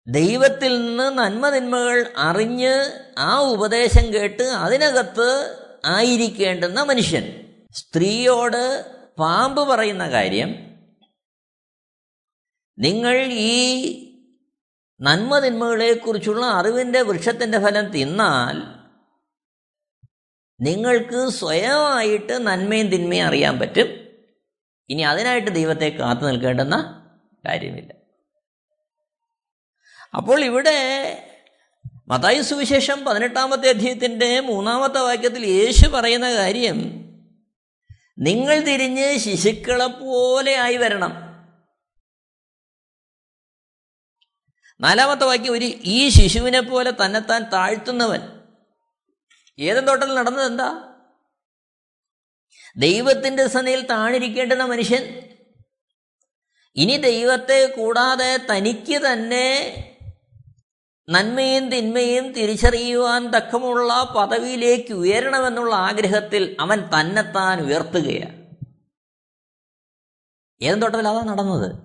ദൈവത്തിൽ 0.08 0.86
നിന്ന് 0.86 1.18
നന്മതിന്മകൾ 1.18 2.12
അറിഞ്ഞ് 2.16 2.74
ആ 3.18 3.40
ഉപദേശം 3.40 4.14
കേട്ട് 4.14 4.42
അതിനകത്ത് 4.42 5.56
ആയിരിക്കേണ്ടുന്ന 5.84 6.82
മനുഷ്യൻ. 6.82 7.52
സ്ത്രീയോട് 7.74 8.92
പാമ്പ് 9.18 9.60
പറയുന്ന 9.60 10.10
കാര്യം 10.10 10.48
നിങ്ങൾ 12.78 13.16
ഈ 13.32 13.56
നന്മതിന്മകളെക്കുറിച്ചുള്ള 15.00 16.46
അറിവിന്റെ 16.46 17.02
വൃക്ഷത്തിന്റെ 17.02 17.58
ഫലം 17.58 17.86
തിന്നാൽ 17.86 18.85
നിങ്ങൾക്ക് 20.60 21.28
സ്വയമായിട്ട് 21.28 22.46
നന്മയും 22.46 22.88
തിന്മയും 22.88 23.26
അറിയാൻ 23.26 23.58
പറ്റും. 23.58 23.86
ഇനി 24.88 25.02
അതിനായിട്ട് 25.02 25.50
ദൈവത്തെ 25.50 25.88
കാത്തു 25.88 26.22
നിൽക്കേണ്ടെന്ന 26.22 27.06
കാര്യമില്ല. 27.46 27.94
അപ്പോൾ 30.16 30.44
ഇവിടെ 30.44 31.22
മതായി 32.08 32.40
സുവിശേഷം 32.40 33.04
പതിനെട്ടാമത്തെ 33.04 33.68
അധ്യയത്തിന്റെ 33.68 34.40
മൂന്നാമത്തെ 34.40 35.00
വാക്യത്തിൽ 35.00 35.46
യേശു 35.46 35.88
പറയുന്ന 35.88 36.34
കാര്യം 36.34 37.06
നിങ്ങൾ 38.18 38.60
തിരിഞ്ഞ് 38.60 39.18
ശിശുക്കളെ 39.18 40.54
ആയി 40.54 40.76
വരണം. 40.76 41.12
നാലാമത്തെ 44.80 45.24
വാക്യം 45.24 45.52
ഒരു 45.52 45.64
ഈ 45.64 46.08
ശിശുവിനെ 46.08 46.60
പോലെ 46.60 46.90
തന്നെത്താൻ 46.90 47.50
താഴ്ത്തുന്നവൻ. 47.52 48.35
ഏതൻ 49.58 49.86
തോട്ടത്തിൽ 49.86 50.14
നടന്നത് 50.14 50.46
എന്താ 50.46 50.92
ദൈവത്തിന്റെ 52.76 53.46
സനയിൽ 53.46 53.86
താണിരിക്കേണ്ടുന്ന 53.86 54.64
മനുഷ്യൻ. 54.64 55.22
ഇനി 56.76 56.96
ദൈവത്തെ 56.96 57.74
കൂടാതെ 57.76 58.36
തനിക്ക് 58.36 58.98
തന്നെ 58.98 59.48
നന്മയും 61.08 61.70
തിന്മയും 61.70 62.32
തിരിച്ചറിയുവാൻ 62.32 63.28
തക്കമുള്ള 63.28 64.14
പദവിയിലേക്ക് 64.16 64.92
ഉയരണമെന്നുള്ള 64.92 65.74
ആഗ്രഹത്തിൽ 65.74 66.56
അവൻ 66.60 66.88
തന്നെത്താൻ 67.00 67.60
ഉയർത്തുകയാണ്. 67.60 68.46
ഏതും 70.62 70.80
തോട്ടത്തിൽ 70.80 71.08
അതാ 71.08 71.22
നടന്നത്? 71.22 71.76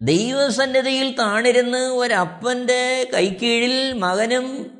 ദൈവസന്നിധിയിൽ 0.00 1.16
താണിരുന്ന് 1.16 1.78
ഒരപ്പന്റെ 1.78 3.10
കൈക്കീഴിൽ 3.14 3.92
മകനും 3.92 4.77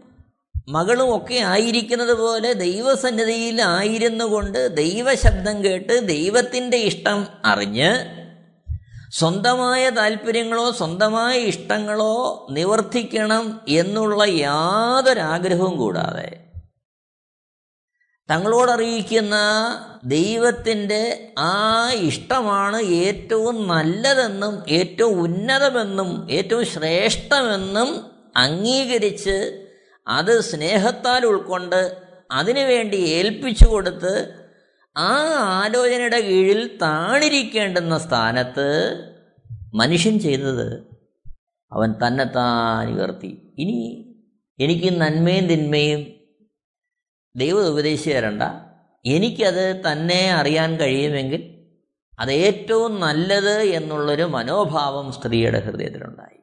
മകളും 0.69 1.17
ഒക്കെ 1.17 1.35
ആയിരിക്കുന്നത് 1.35 2.13
പോലെ 2.13 2.53
ദൈവസന്നിധിയിൽ 2.53 3.63
ആയിരുന്നു 3.63 4.25
കൊണ്ട് 4.25 4.77
ദൈവശബ്ദം 4.77 5.65
കേട്ട് 5.65 6.09
ദൈവത്തിന്റെ 6.09 6.77
ഇഷ്ടം 6.77 7.29
അറിഞ്ഞ് 7.45 7.91
സ്വന്തമായ 9.13 9.91
താല്പര്യങ്ങളോ 9.91 10.71
സ്വന്തമായ 10.71 11.39
ഇഷ്ടങ്ങളോ 11.39 12.47
നിവർത്തിക്കണം 12.51 13.61
എന്നുള്ള 13.69 14.25
യാതൊരാഗ്രഹവും 14.25 15.77
കൂടാതെ 15.77 16.29
തങ്ങളോടറിയിക്കുന്ന 18.29 19.37
ദൈവത്തിന്റെ 20.05 21.33
ആ 21.39 21.91
ഇഷ്ടമാണ് 21.93 22.81
ഏറ്റവും 22.83 23.69
നല്ലതെന്നും 23.69 24.65
ഏറ്റവും 24.69 25.23
ഉന്നതമെന്നും 25.23 26.29
ഏറ്റവും 26.31 26.67
ശ്രേഷ്ഠമെന്നും 26.67 27.89
അംഗീകരിച്ച് 28.37 29.68
അത് 30.09 30.41
സ്നേഹത്താൽ 30.41 31.27
ഉൾക്കൊണ്ട് 31.27 31.97
അതിനുവേണ്ടി 32.31 32.97
ഏൽപ്പിച്ചു 32.97 33.65
കൊടുത്ത് 33.65 34.35
ആ 34.97 35.13
ആലോചനയുടെ 35.39 36.21
കീഴിൽ 36.21 36.79
താണിരിക്കേണ്ടുന്ന 36.83 37.99
സ്ഥാനത്ത് 37.99 38.69
മനുഷ്യൻ 39.75 40.19
ചെയ്തത് 40.19 40.87
അവൻ 41.73 41.95
തന്നെത്താൻ 42.07 42.99
ഉയർത്തി. 42.99 43.55
ഇനി 43.59 44.05
എനിക്ക് 44.59 45.01
നന്മയും 45.01 45.47
തിന്മയും 45.47 46.07
ദൈവം 47.37 47.69
ഉപദേശിച്ചു 47.69 48.11
തരണ്ട. 48.11 48.43
എനിക്കത് 49.05 49.83
തന്നെ 49.93 50.31
അറിയാൻ 50.33 50.77
കഴിയുമെങ്കിൽ 50.77 51.55
അത് 52.19 52.33
ഏറ്റവും 52.33 53.01
നല്ലത് 53.01 53.63
എന്നുള്ളൊരു 53.63 54.23
മനോഭാവം 54.23 55.13
സ്ത്രീയുടെ 55.13 55.61
ഹൃദയത്തിലുണ്ടായി. 55.61 56.38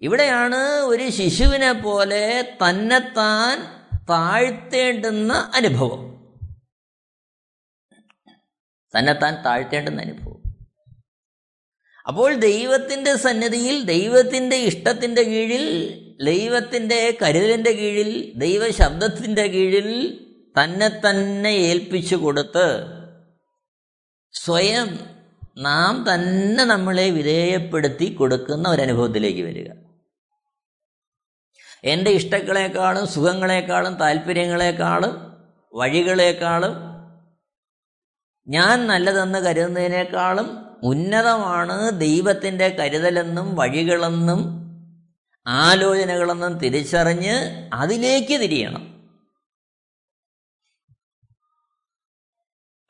ഇവിടെയാണ് 0.00 0.56
ഒരു 0.56 1.10
ശിശുവിനെ 1.10 1.72
പോലെ 1.72 2.56
തന്നെത്താൻ 2.66 3.76
താഴ്ത്തേണ്ടുന്ന 4.08 5.52
അനുഭവം. 5.54 6.16
തന്നെത്താൻ 8.98 9.44
താഴ്ത്തേണ്ടുന്ന 9.44 10.02
അനുഭവം. 10.02 10.42
അപ്പോൾ 12.08 12.34
ദൈവത്തിന്റെ 12.34 13.16
സന്നിധിയിൽ 13.16 13.82
ദൈവത്തിന്റെ 13.82 14.56
ഇഷ്ടത്തിന്റെ 14.56 15.22
കീഴിൽ 15.22 15.96
ദൈവത്തിന്റെ 16.24 17.18
കരുതലിന്റെ 17.22 17.72
കീഴിൽ 17.72 18.32
ദൈവശബ്ദത്തിന്റെ 18.36 19.46
കീഴിൽ 19.46 20.20
തന്നെ 20.60 20.88
തന്നെ 20.88 21.48
ഏൽപ്പിച്ചു 21.48 22.16
കൊടുത്ത് 22.16 22.86
സ്വയം 24.32 25.00
നാം 25.58 26.06
തന്നെ 26.14 26.64
നമ്മളെ 26.64 27.10
വിധേയപ്പെടുത്തി 27.10 28.14
കൊടുക്കുന്ന 28.14 28.68
ഒരനുഭവത്തിലേക്ക് 28.68 29.42
വരിക. 29.42 29.85
എന്റെ 31.86 32.10
ഇഷ്ടങ്ങളെക്കാളും 32.10 33.06
സുഖങ്ങളെക്കാളും 33.06 33.94
താല്പര്യങ്ങളെക്കാളും 33.94 35.14
വഴികളെക്കാളും 35.74 36.74
ഞാൻ 38.46 38.86
നല്ലതെന്ന് 38.86 39.38
കരുതുന്നതിനേക്കാളും 39.38 40.48
ഉന്നതമാണ് 40.82 42.00
ദൈവത്തിന്റെ 42.00 42.68
കരുതലെന്നും 42.68 43.56
വഴികളെന്നും 43.56 44.40
ആലോചനകളെന്നും 45.46 46.58
തിരിച്ചറിഞ്ഞ് 46.58 47.34
അതിലേക്ക് 47.72 48.36
തിരിയണം. 48.40 48.84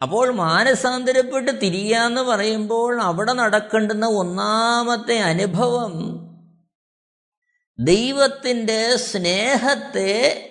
അപ്പോൾ 0.01 0.31
മാനസാന്തരപ്പെട്ട് 0.31 1.51
തിരിയാന്ന് 1.61 2.23
പറയുമ്പോൾ 2.23 3.03
അവിടെ 3.03 3.33
നടക്കേണ്ടുന്ന 3.33 4.07
ഒന്നാമത്തെ 4.07 5.19
അനുഭവം 5.19 5.95
ദൈവത്തിന്റെ 7.81 8.97
സ്നേഹത്തെ 8.97 10.43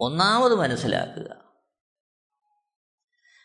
ഒന്നാമത് 0.00 0.54
മനസ്സിലാക്കുക. 0.54 1.44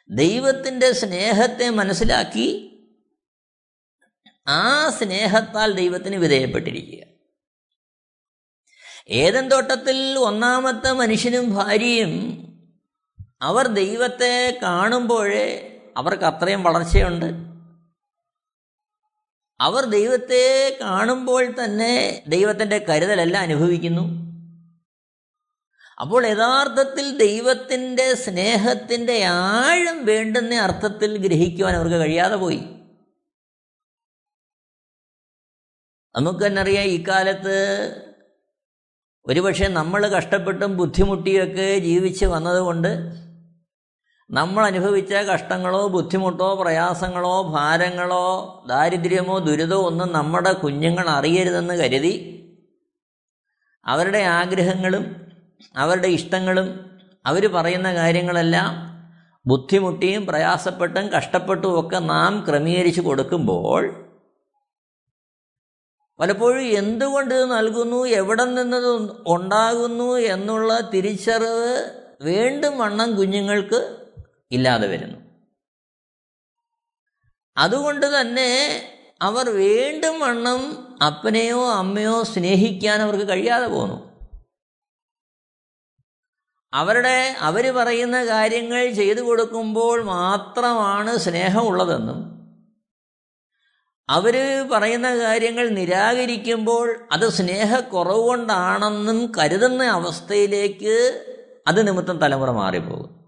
ദൈവത്തിന്റെ 0.09 0.91
സ്നേഹത്തെ 0.91 1.69
മനസ്സിലാക്കി 1.69 2.65
ആ 4.47 4.89
സ്നേഹത്താൽ 4.89 5.71
ദൈവത്തിന് 5.71 6.15
വിധേയപ്പെട്ടിരിക്കുക. 6.15 7.07
ഏതൻ 9.09 9.49
തോട്ടത്തിൽ 9.49 10.19
ഒന്നാമത്തെ 10.19 10.91
മനുഷ്യനും 10.91 11.53
ഭാര്യയും 11.53 12.45
അവർ 13.41 13.67
ദൈവത്തെ 13.67 14.59
കാണുമ്പോഴേ 14.63 15.75
അവർക്ക് 15.97 16.23
അത്രയും 16.23 16.63
വളർച്ചയുണ്ട്. 16.63 17.48
അവർ 19.61 19.85
ദൈവത്തെ 19.85 20.77
കാണുമ്പോൾ 20.81 21.63
തന്നെ 21.63 22.23
ദൈവത്തിന്റെ 22.27 22.85
കരുതലെല്ലാം 22.89 23.43
അനുഭവിക്കുന്നു. 23.43 24.29
അപ്പോൾ 26.01 26.27
യഥാർത്ഥത്തിൽ 26.27 27.17
ദൈവത്തിന്റെ 27.17 28.13
സ്നേഹത്തിന്റെ 28.13 29.23
ആഴം 29.23 30.05
വേണ്ടുന്ന 30.05 30.53
അർത്ഥത്തിൽ 30.55 31.17
ഗ്രഹിക്കുവാൻ 31.17 31.75
അവർക്ക് 31.75 31.95
കഴിയാതെ 31.95 32.35
പോയി. 32.35 32.59
നമുക്ക് 36.15 36.45
തന്നെ 36.45 36.61
അറിയാം 36.61 36.83
ഇക്കാലത്ത് 36.83 37.57
ഒരുപക്ഷെ 39.25 39.67
നമ്മൾ 39.67 40.07
കഷ്ടപ്പെട്ടും 40.07 40.77
ബുദ്ധിമുട്ടിയൊക്കെ 40.77 41.79
ജീവിച്ച് 41.79 42.25
വന്നതുകൊണ്ട് 42.25 42.87
നമ്മൾ 44.29 44.63
അനുഭവിച്ച 44.65 45.13
കഷ്ടങ്ങളോ 45.29 45.79
ബുദ്ധിമുട്ടോ 45.87 46.47
പ്രയാസങ്ങളോ 46.55 47.35
ഭാരങ്ങളോ 47.51 48.25
ദാരിദ്ര്യമോ 48.67 49.35
ദുരിതമോ 49.39 49.85
ഒന്നും 49.87 50.09
നമ്മുടെ 50.13 50.51
കുഞ്ഞുങ്ങൾ 50.53 51.07
അറിയരുതെന്ന് 51.09 51.75
കരുതി 51.77 52.11
അവരുടെ 53.85 54.21
ആഗ്രഹങ്ങളും 54.31 55.05
അവരുടെ 55.75 56.07
ഇഷ്ടങ്ങളും 56.07 56.67
അവർ 57.25 57.43
പറയുന്ന 57.51 57.89
കാര്യങ്ങളെല്ലാം 57.93 58.69
ബുദ്ധിമുട്ടിയും 59.45 60.21
പ്രയാസപ്പെട്ടും 60.25 61.05
കഷ്ടപ്പെട്ടും 61.07 61.73
ഒക്കെ 61.79 61.99
നാം 62.05 62.33
ക്രമീകരിച്ച് 62.47 63.01
കൊടുക്കുമ്പോൾ 63.01 63.83
പലപ്പോഴും 66.19 66.63
എന്തുകൊണ്ട് 66.73 67.33
ഇത് 67.35 67.45
നൽകുന്നു 67.51 67.99
എവിടെ 68.11 68.45
നിന്നത് 68.51 68.91
ഉണ്ടാകുന്നു 69.27 70.09
എന്നുള്ള 70.27 70.79
തിരിച്ചറിവ് 70.93 71.73
വീണ്ടും 72.21 72.73
വണ്ണം 72.77 73.09
കുഞ്ഞുങ്ങൾക്ക് 73.15 73.79
ഇല്ലാതെ 74.51 74.87
വരുന്നു. 74.87 75.17
അതുകൊണ്ട് 77.57 78.21
തന്നെ 78.21 78.81
അവർ 79.21 79.49
വീണ്ടും 79.49 80.19
വണ്ണം 80.19 80.87
അപ്പനെയോ 81.05 81.71
അമ്മയോ 81.71 82.23
സ്നേഹിക്കാൻ 82.23 83.01
അവർക്ക് 83.01 83.29
കഴിയാതെ 83.29 83.67
പോന്നു. 83.67 84.09
അവരുടെ 86.73 87.35
അവർ 87.39 87.75
പറയുന്ന 87.75 88.25
കാര്യങ്ങൾ 88.25 88.89
ചെയ്തു 88.89 89.21
കൊടുക്കുമ്പോൾ 89.21 90.03
മാത്രമാണ് 90.03 91.17
സ്നേഹമുള്ളതെന്നും 91.17 92.39
അവർ 94.09 94.35
പറയുന്ന 94.71 95.17
കാര്യങ്ങൾ 95.17 95.69
നിരാകരിക്കുമ്പോൾ 95.69 96.99
അത് 97.11 97.29
സ്നേഹക്കുറവ് 97.29 98.23
കൊണ്ടാണെന്നും 98.23 99.31
കരുതുന്ന 99.37 99.83
അവസ്ഥയിലേക്ക് 99.83 101.25
അത് 101.67 101.87
നിമിത്തം 101.87 102.17
തലമുറ 102.17 102.51
മാറിപ്പോകും 102.51 103.18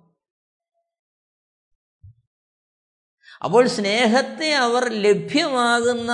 അപ്പോൾ 3.43 3.67
സ്നേഹത്തെ 3.67 4.53
അവർ 4.53 4.89
ലഭ്യമാകുന്ന 4.89 6.11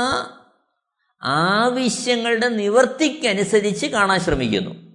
ആവശ്യങ്ങളുടെ 1.24 2.50
നിവർത്തിക്കനുസരിച്ച് 2.50 3.86
കാണാൻ 3.86 4.20
ശ്രമിക്കുന്നു. 4.20 4.88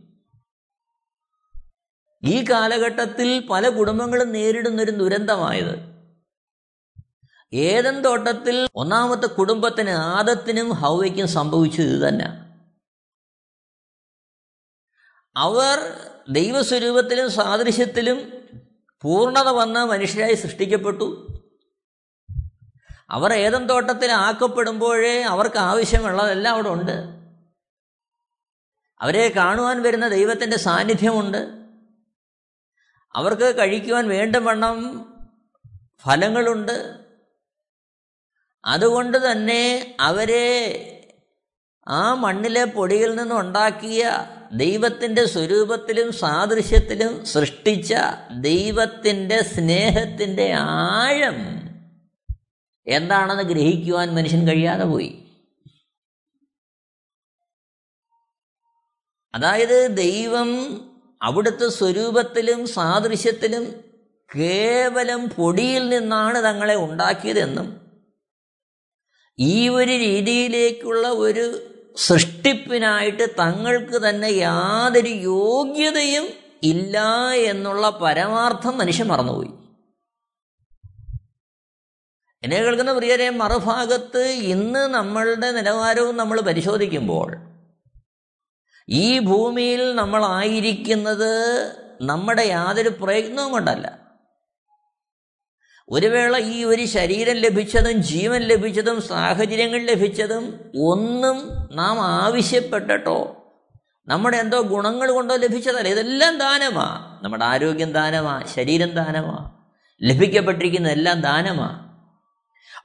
ഈ 2.24 2.44
കാലഘട്ടത്തിൽ 2.50 3.46
പല 3.46 3.68
കുടുംബങ്ങളും 3.68 4.32
നേരിടുന്നൊരു 4.32 4.90
ദുരന്തമായത്. 4.90 5.92
ഏതൻ 7.52 8.02
തോട്ടത്തിൽ 8.02 8.68
ഒന്നാമത്തെ 8.74 9.26
കുടുംബത്തിന് 9.26 9.90
ആദത്തിനും 9.90 10.72
ഹൗവയ്ക്കും 10.72 11.28
സംഭവിച്ചു 11.28 11.82
ഇത് 11.82 12.08
തന്നെ. 12.08 12.26
അവർ 15.36 15.96
ദൈവസ്വരൂപത്തിലും 16.30 17.30
സാദൃശ്യത്തിലും 17.30 18.32
പൂർണത 19.02 19.48
വന്ന 19.48 19.84
മനുഷ്യരായി 19.84 20.34
സൃഷ്ടിക്കപ്പെട്ടു. 20.34 21.31
അവർ 23.10 23.32
ഏതം 23.32 23.66
തോട്ടത്തിൽ 23.66 24.12
ആക്കപ്പെടുമ്പോഴേ 24.12 25.22
അവർക്ക് 25.22 25.56
ആവശ്യമുള്ളതെല്ലാം 25.56 26.52
അവിടെ 26.52 26.68
ഉണ്ട്. 26.68 26.92
അവരെ 29.00 29.28
കാണുവാൻ 29.28 29.82
വരുന്ന 29.82 30.08
ദൈവത്തിന്റെ 30.08 30.58
സാന്നിധ്യമുണ്ട്. 30.58 31.48
അവർക്ക് 33.14 33.58
കഴിക്കുവാൻ 33.58 34.08
വേണ്ട 34.08 34.36
വണ്ണം 34.36 35.08
ഫലങ്ങളുണ്ട്. 36.02 37.02
അതുകൊണ്ട് 38.64 39.32
തന്നെ 39.32 39.96
അവരെ 40.00 40.88
ആ 41.88 42.14
മണ്ണിലെ 42.14 42.64
പൊടിയിൽ 42.64 43.14
നിന്നുണ്ടാക്കിയ 43.14 44.12
ദൈവത്തിന്റെ 44.52 45.24
സ്വരൂപത്തിലും 45.24 46.12
സാദൃശ്യത്തിലും 46.12 47.24
സൃഷ്ടിച്ച 47.24 47.94
ദൈവത്തിന്റെ 48.40 49.42
സ്നേഹത്തിന്റെ 49.42 50.52
ആഴം 50.52 51.61
എന്താണെന്ന് 52.86 53.42
ഗ്രഹിക്കുവാൻ 53.42 54.14
മനുഷ്യൻ 54.14 54.48
കഴിയാതെ 54.48 54.84
പോയി. 54.84 55.10
അതായത് 59.34 59.96
ദൈവം 59.96 60.50
അവിടുത്തെ 61.20 61.68
സ്വരൂപത്തിലും 61.68 62.66
സാദൃശ്യത്തിലും 62.66 63.92
കേവലം 64.36 65.28
പൊടിയിൽ 65.28 65.88
നിന്നാണ് 65.88 66.44
തങ്ങളെ 66.44 66.74
ഉണ്ടാക്കിയതെന്നും 66.76 67.80
ഈ 69.38 69.68
ഒരു 69.68 69.90
രീതിയിലേക്കുള്ള 69.90 71.08
ഒരു 71.08 71.72
സൃഷ്ടിപ്പിനായിട്ട് 71.96 73.22
തങ്ങൾക്ക് 73.38 74.08
തന്നെ 74.08 74.28
യാതൊരു 74.28 75.08
യോഗ്യതയും 75.08 76.26
ഇല്ല 76.62 76.98
എന്നുള്ള 77.34 77.90
പരമാർത്ഥം 77.90 78.78
മനുഷ്യൻ 78.78 79.06
മറന്നുപോയി. 79.06 79.61
എന്നെ 82.44 82.56
കേൾക്കുന്ന 82.56 82.92
പ്രിയരെ 82.92 83.30
മറുഭാഗത്ത് 83.30 84.22
ഇന്ന് 84.22 84.86
നമ്മളുടെ 84.86 85.50
നിലവാരവും 85.50 86.16
നമ്മൾ 86.16 86.40
പരിശോധിക്കുമ്പോൾ 86.40 87.36
ഈ 88.88 89.18
ഭൂമിയിൽ 89.18 89.94
നമ്മളായിരിക്കുന്നത് 89.94 91.72
നമ്മുടെ 92.00 92.42
യാതൊരു 92.42 92.88
പ്രയത്നവും 92.88 93.52
കൊണ്ടല്ല. 93.52 93.98
ഒരു 95.88 96.06
വേള 96.06 96.38
ഈ 96.38 96.64
ഒരു 96.64 96.84
ശരീരം 96.84 97.34
ലഭിച്ചതും 97.34 97.92
ജീവൻ 97.92 98.40
ലഭിച്ചതും 98.40 99.02
സാഹചര്യങ്ങൾ 99.02 99.78
ലഭിച്ചതും 99.78 100.70
ഒന്നും 100.80 101.68
നാം 101.76 102.00
ആവശ്യപ്പെട്ടിട്ടോ 102.00 103.36
നമ്മുടെ 104.08 104.36
എന്തോ 104.36 104.60
ഗുണങ്ങൾ 104.60 105.10
കൊണ്ടോ 105.10 105.36
ലഭിച്ചതല്ല. 105.36 105.88
ഇതെല്ലാം 105.88 106.38
ദാനമാ. 106.38 107.18
നമ്മുടെ 107.22 107.44
ആരോഗ്യം 107.44 107.92
ദാനമാ 107.92 108.42
ശരീരം 108.54 108.90
ദാനമാ 108.90 109.50
ലഭിക്കപ്പെട്ടിരിക്കുന്ന 110.02 110.88
എല്ലാം 110.88 111.20
ദാനമാ. 111.20 111.91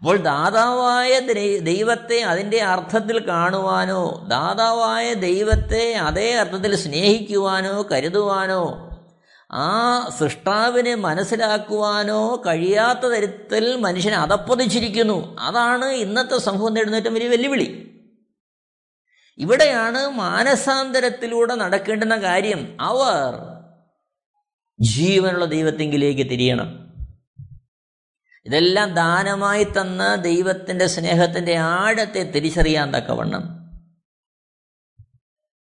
അപ്പോൾ 0.02 0.18
ദാതാവായ 0.18 1.20
ദൈവത്തെ 1.60 2.22
അതിന്റെ 2.22 2.62
അർത്ഥത്തിൽ 2.62 3.28
കാണുവാനോ 3.28 4.26
ദാതാവായ 4.28 5.14
ദൈവത്തെ 5.14 5.94
അതേ 5.94 6.34
അർത്ഥത്തിൽ 6.34 6.76
സ്നേഹിക്കുവാനോ 6.76 7.88
കരുതുവാനോ 7.92 8.90
ആ 9.52 10.10
സൃഷ്ടാവിനെ 10.20 10.96
മനസ്സിലാക്കുവാനോ 10.96 12.42
കഴിയാത്ത 12.48 13.00
തരത്തിൽ 13.00 13.76
മനുഷ്യൻ 13.76 14.14
അതപ്പതിച്ചിരിക്കുന്നു 14.14 15.38
അതാണ് 15.40 15.86
ഇന്നത്തെ 15.86 16.38
സമൂഹം 16.38 16.74
നേടുന്ന 16.74 16.98
വലിയ 16.98 17.28
വെല്ലുവിളി. 17.28 17.92
ഇവിടെയാണ് 19.38 20.08
മാനസാന്തരത്തിലൂടെ 20.10 21.56
നടക്കേണ്ടുന്ന 21.56 22.16
കാര്യം. 22.16 22.78
അവർ 22.82 23.34
ജീവനുള്ള 24.82 25.46
ദൈവത്തെങ്കിലേക്ക് 25.46 26.30
തിരിയണം. 26.30 26.87
ഇതെല്ലാം 28.48 28.94
ദാനമായി 28.94 29.64
തന്ന 29.64 30.16
ദൈവത്തിന്റെ 30.16 30.88
സ്നേഹത്തിന്റെ 30.88 31.56
ആഴത്തെ 31.56 32.24
തിരിച്ചറിയാൻ 32.24 32.94
തക്കവണ്ണം 32.94 33.58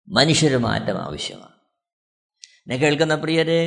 മനുഷ്യര് 0.09 0.57
മാറ്റം 0.57 0.97
ആവശ്യമാണ്. 0.97 1.53
എന്നെ 2.63 2.77
കേൾക്കുന്ന 2.77 3.15
പ്രിയരെ 3.15 3.61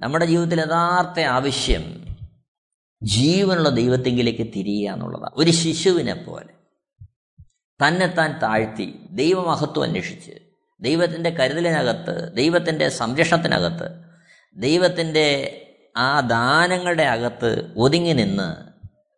നമ്മുടെ 0.00 0.26
ജീവിതത്തിൽ 0.26 0.60
യഥാർത്ഥ 0.60 1.20
ആവശ്യം 1.20 2.06
ജീവനുള്ള 3.02 3.68
ദൈവത്തെങ്കിലേക്ക് 3.68 4.52
തിരിയുക 4.52 4.92
എന്നുള്ളതാണ്. 4.92 5.34
ഒരു 5.36 5.50
ശിശുവിനെ 5.50 6.14
പോലെ 6.14 6.52
തന്നെത്താൻ 7.84 8.38
താഴ്ത്തി 8.42 9.06
ദൈവമഹത്വം 9.10 9.82
അന്വേഷിച്ച് 9.82 10.32
ദൈവത്തിന്റെ 10.80 11.30
കരുതലിനകത്ത് 11.30 12.36
ദൈവത്തിന്റെ 12.36 12.88
സംരക്ഷണത്തിനകത്ത് 12.88 14.04
ദൈവത്തിന്റെ 14.56 15.62
ആ 15.96 16.20
ദാനങ്ങളുടെ 16.20 17.02
അകത്ത് 17.02 17.72
ഒതുങ്ങി 17.76 18.12
നിന്ന് 18.12 18.54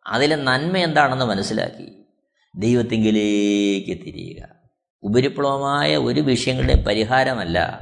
അതിലെ 0.07 0.35
നന്മ 0.35 0.77
എന്താണെന്ന് 0.77 1.25
മനസ്സിലാക്കി. 1.25 2.05
ദൈവത്തിങ്കിലേക്ക് 2.55 4.05
തിരിയുക. 4.05 4.47
ഉപരിപ്ലവമായ 5.03 5.97
ഒരു 5.97 6.21
വിഷയങ്ങളുടെയും 6.21 6.83
പരിഹാരമല്ല 6.83 7.79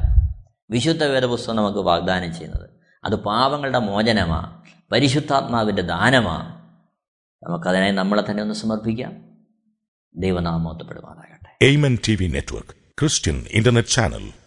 വിശുദ്ധ 0.69 1.03
വേദപുസ്തകം 1.03 1.55
നമുക്ക് 1.55 1.77
വാഗ്ദാനം 1.77 2.33
ചെയ്യുന്നത്. 2.33 2.69
അത് 3.03 3.15
പാവങ്ങളുടെ 3.15 3.79
മോചനമാണ് 3.79 4.61
പരിശുദ്ധാത്മാവിന്റെ 4.91 5.81
ദാനമാണ് 5.81 6.57
നമുക്കതിനായി 7.43 7.91
നമ്മളെ 7.91 8.23
തന്നെ 8.29 8.43
ഒന്ന് 8.43 8.55
സമർപ്പിക്കാം. 8.55 9.23
ദൈവനാമോത്തപ്പെടുമാറാകട്ടെ 10.15 11.65
Amen 11.65 11.97
T 12.07 12.15
V 12.15 12.27
network 12.27 12.69
Christian 12.69 13.45
internet 13.49 13.89
channel. 13.89 14.46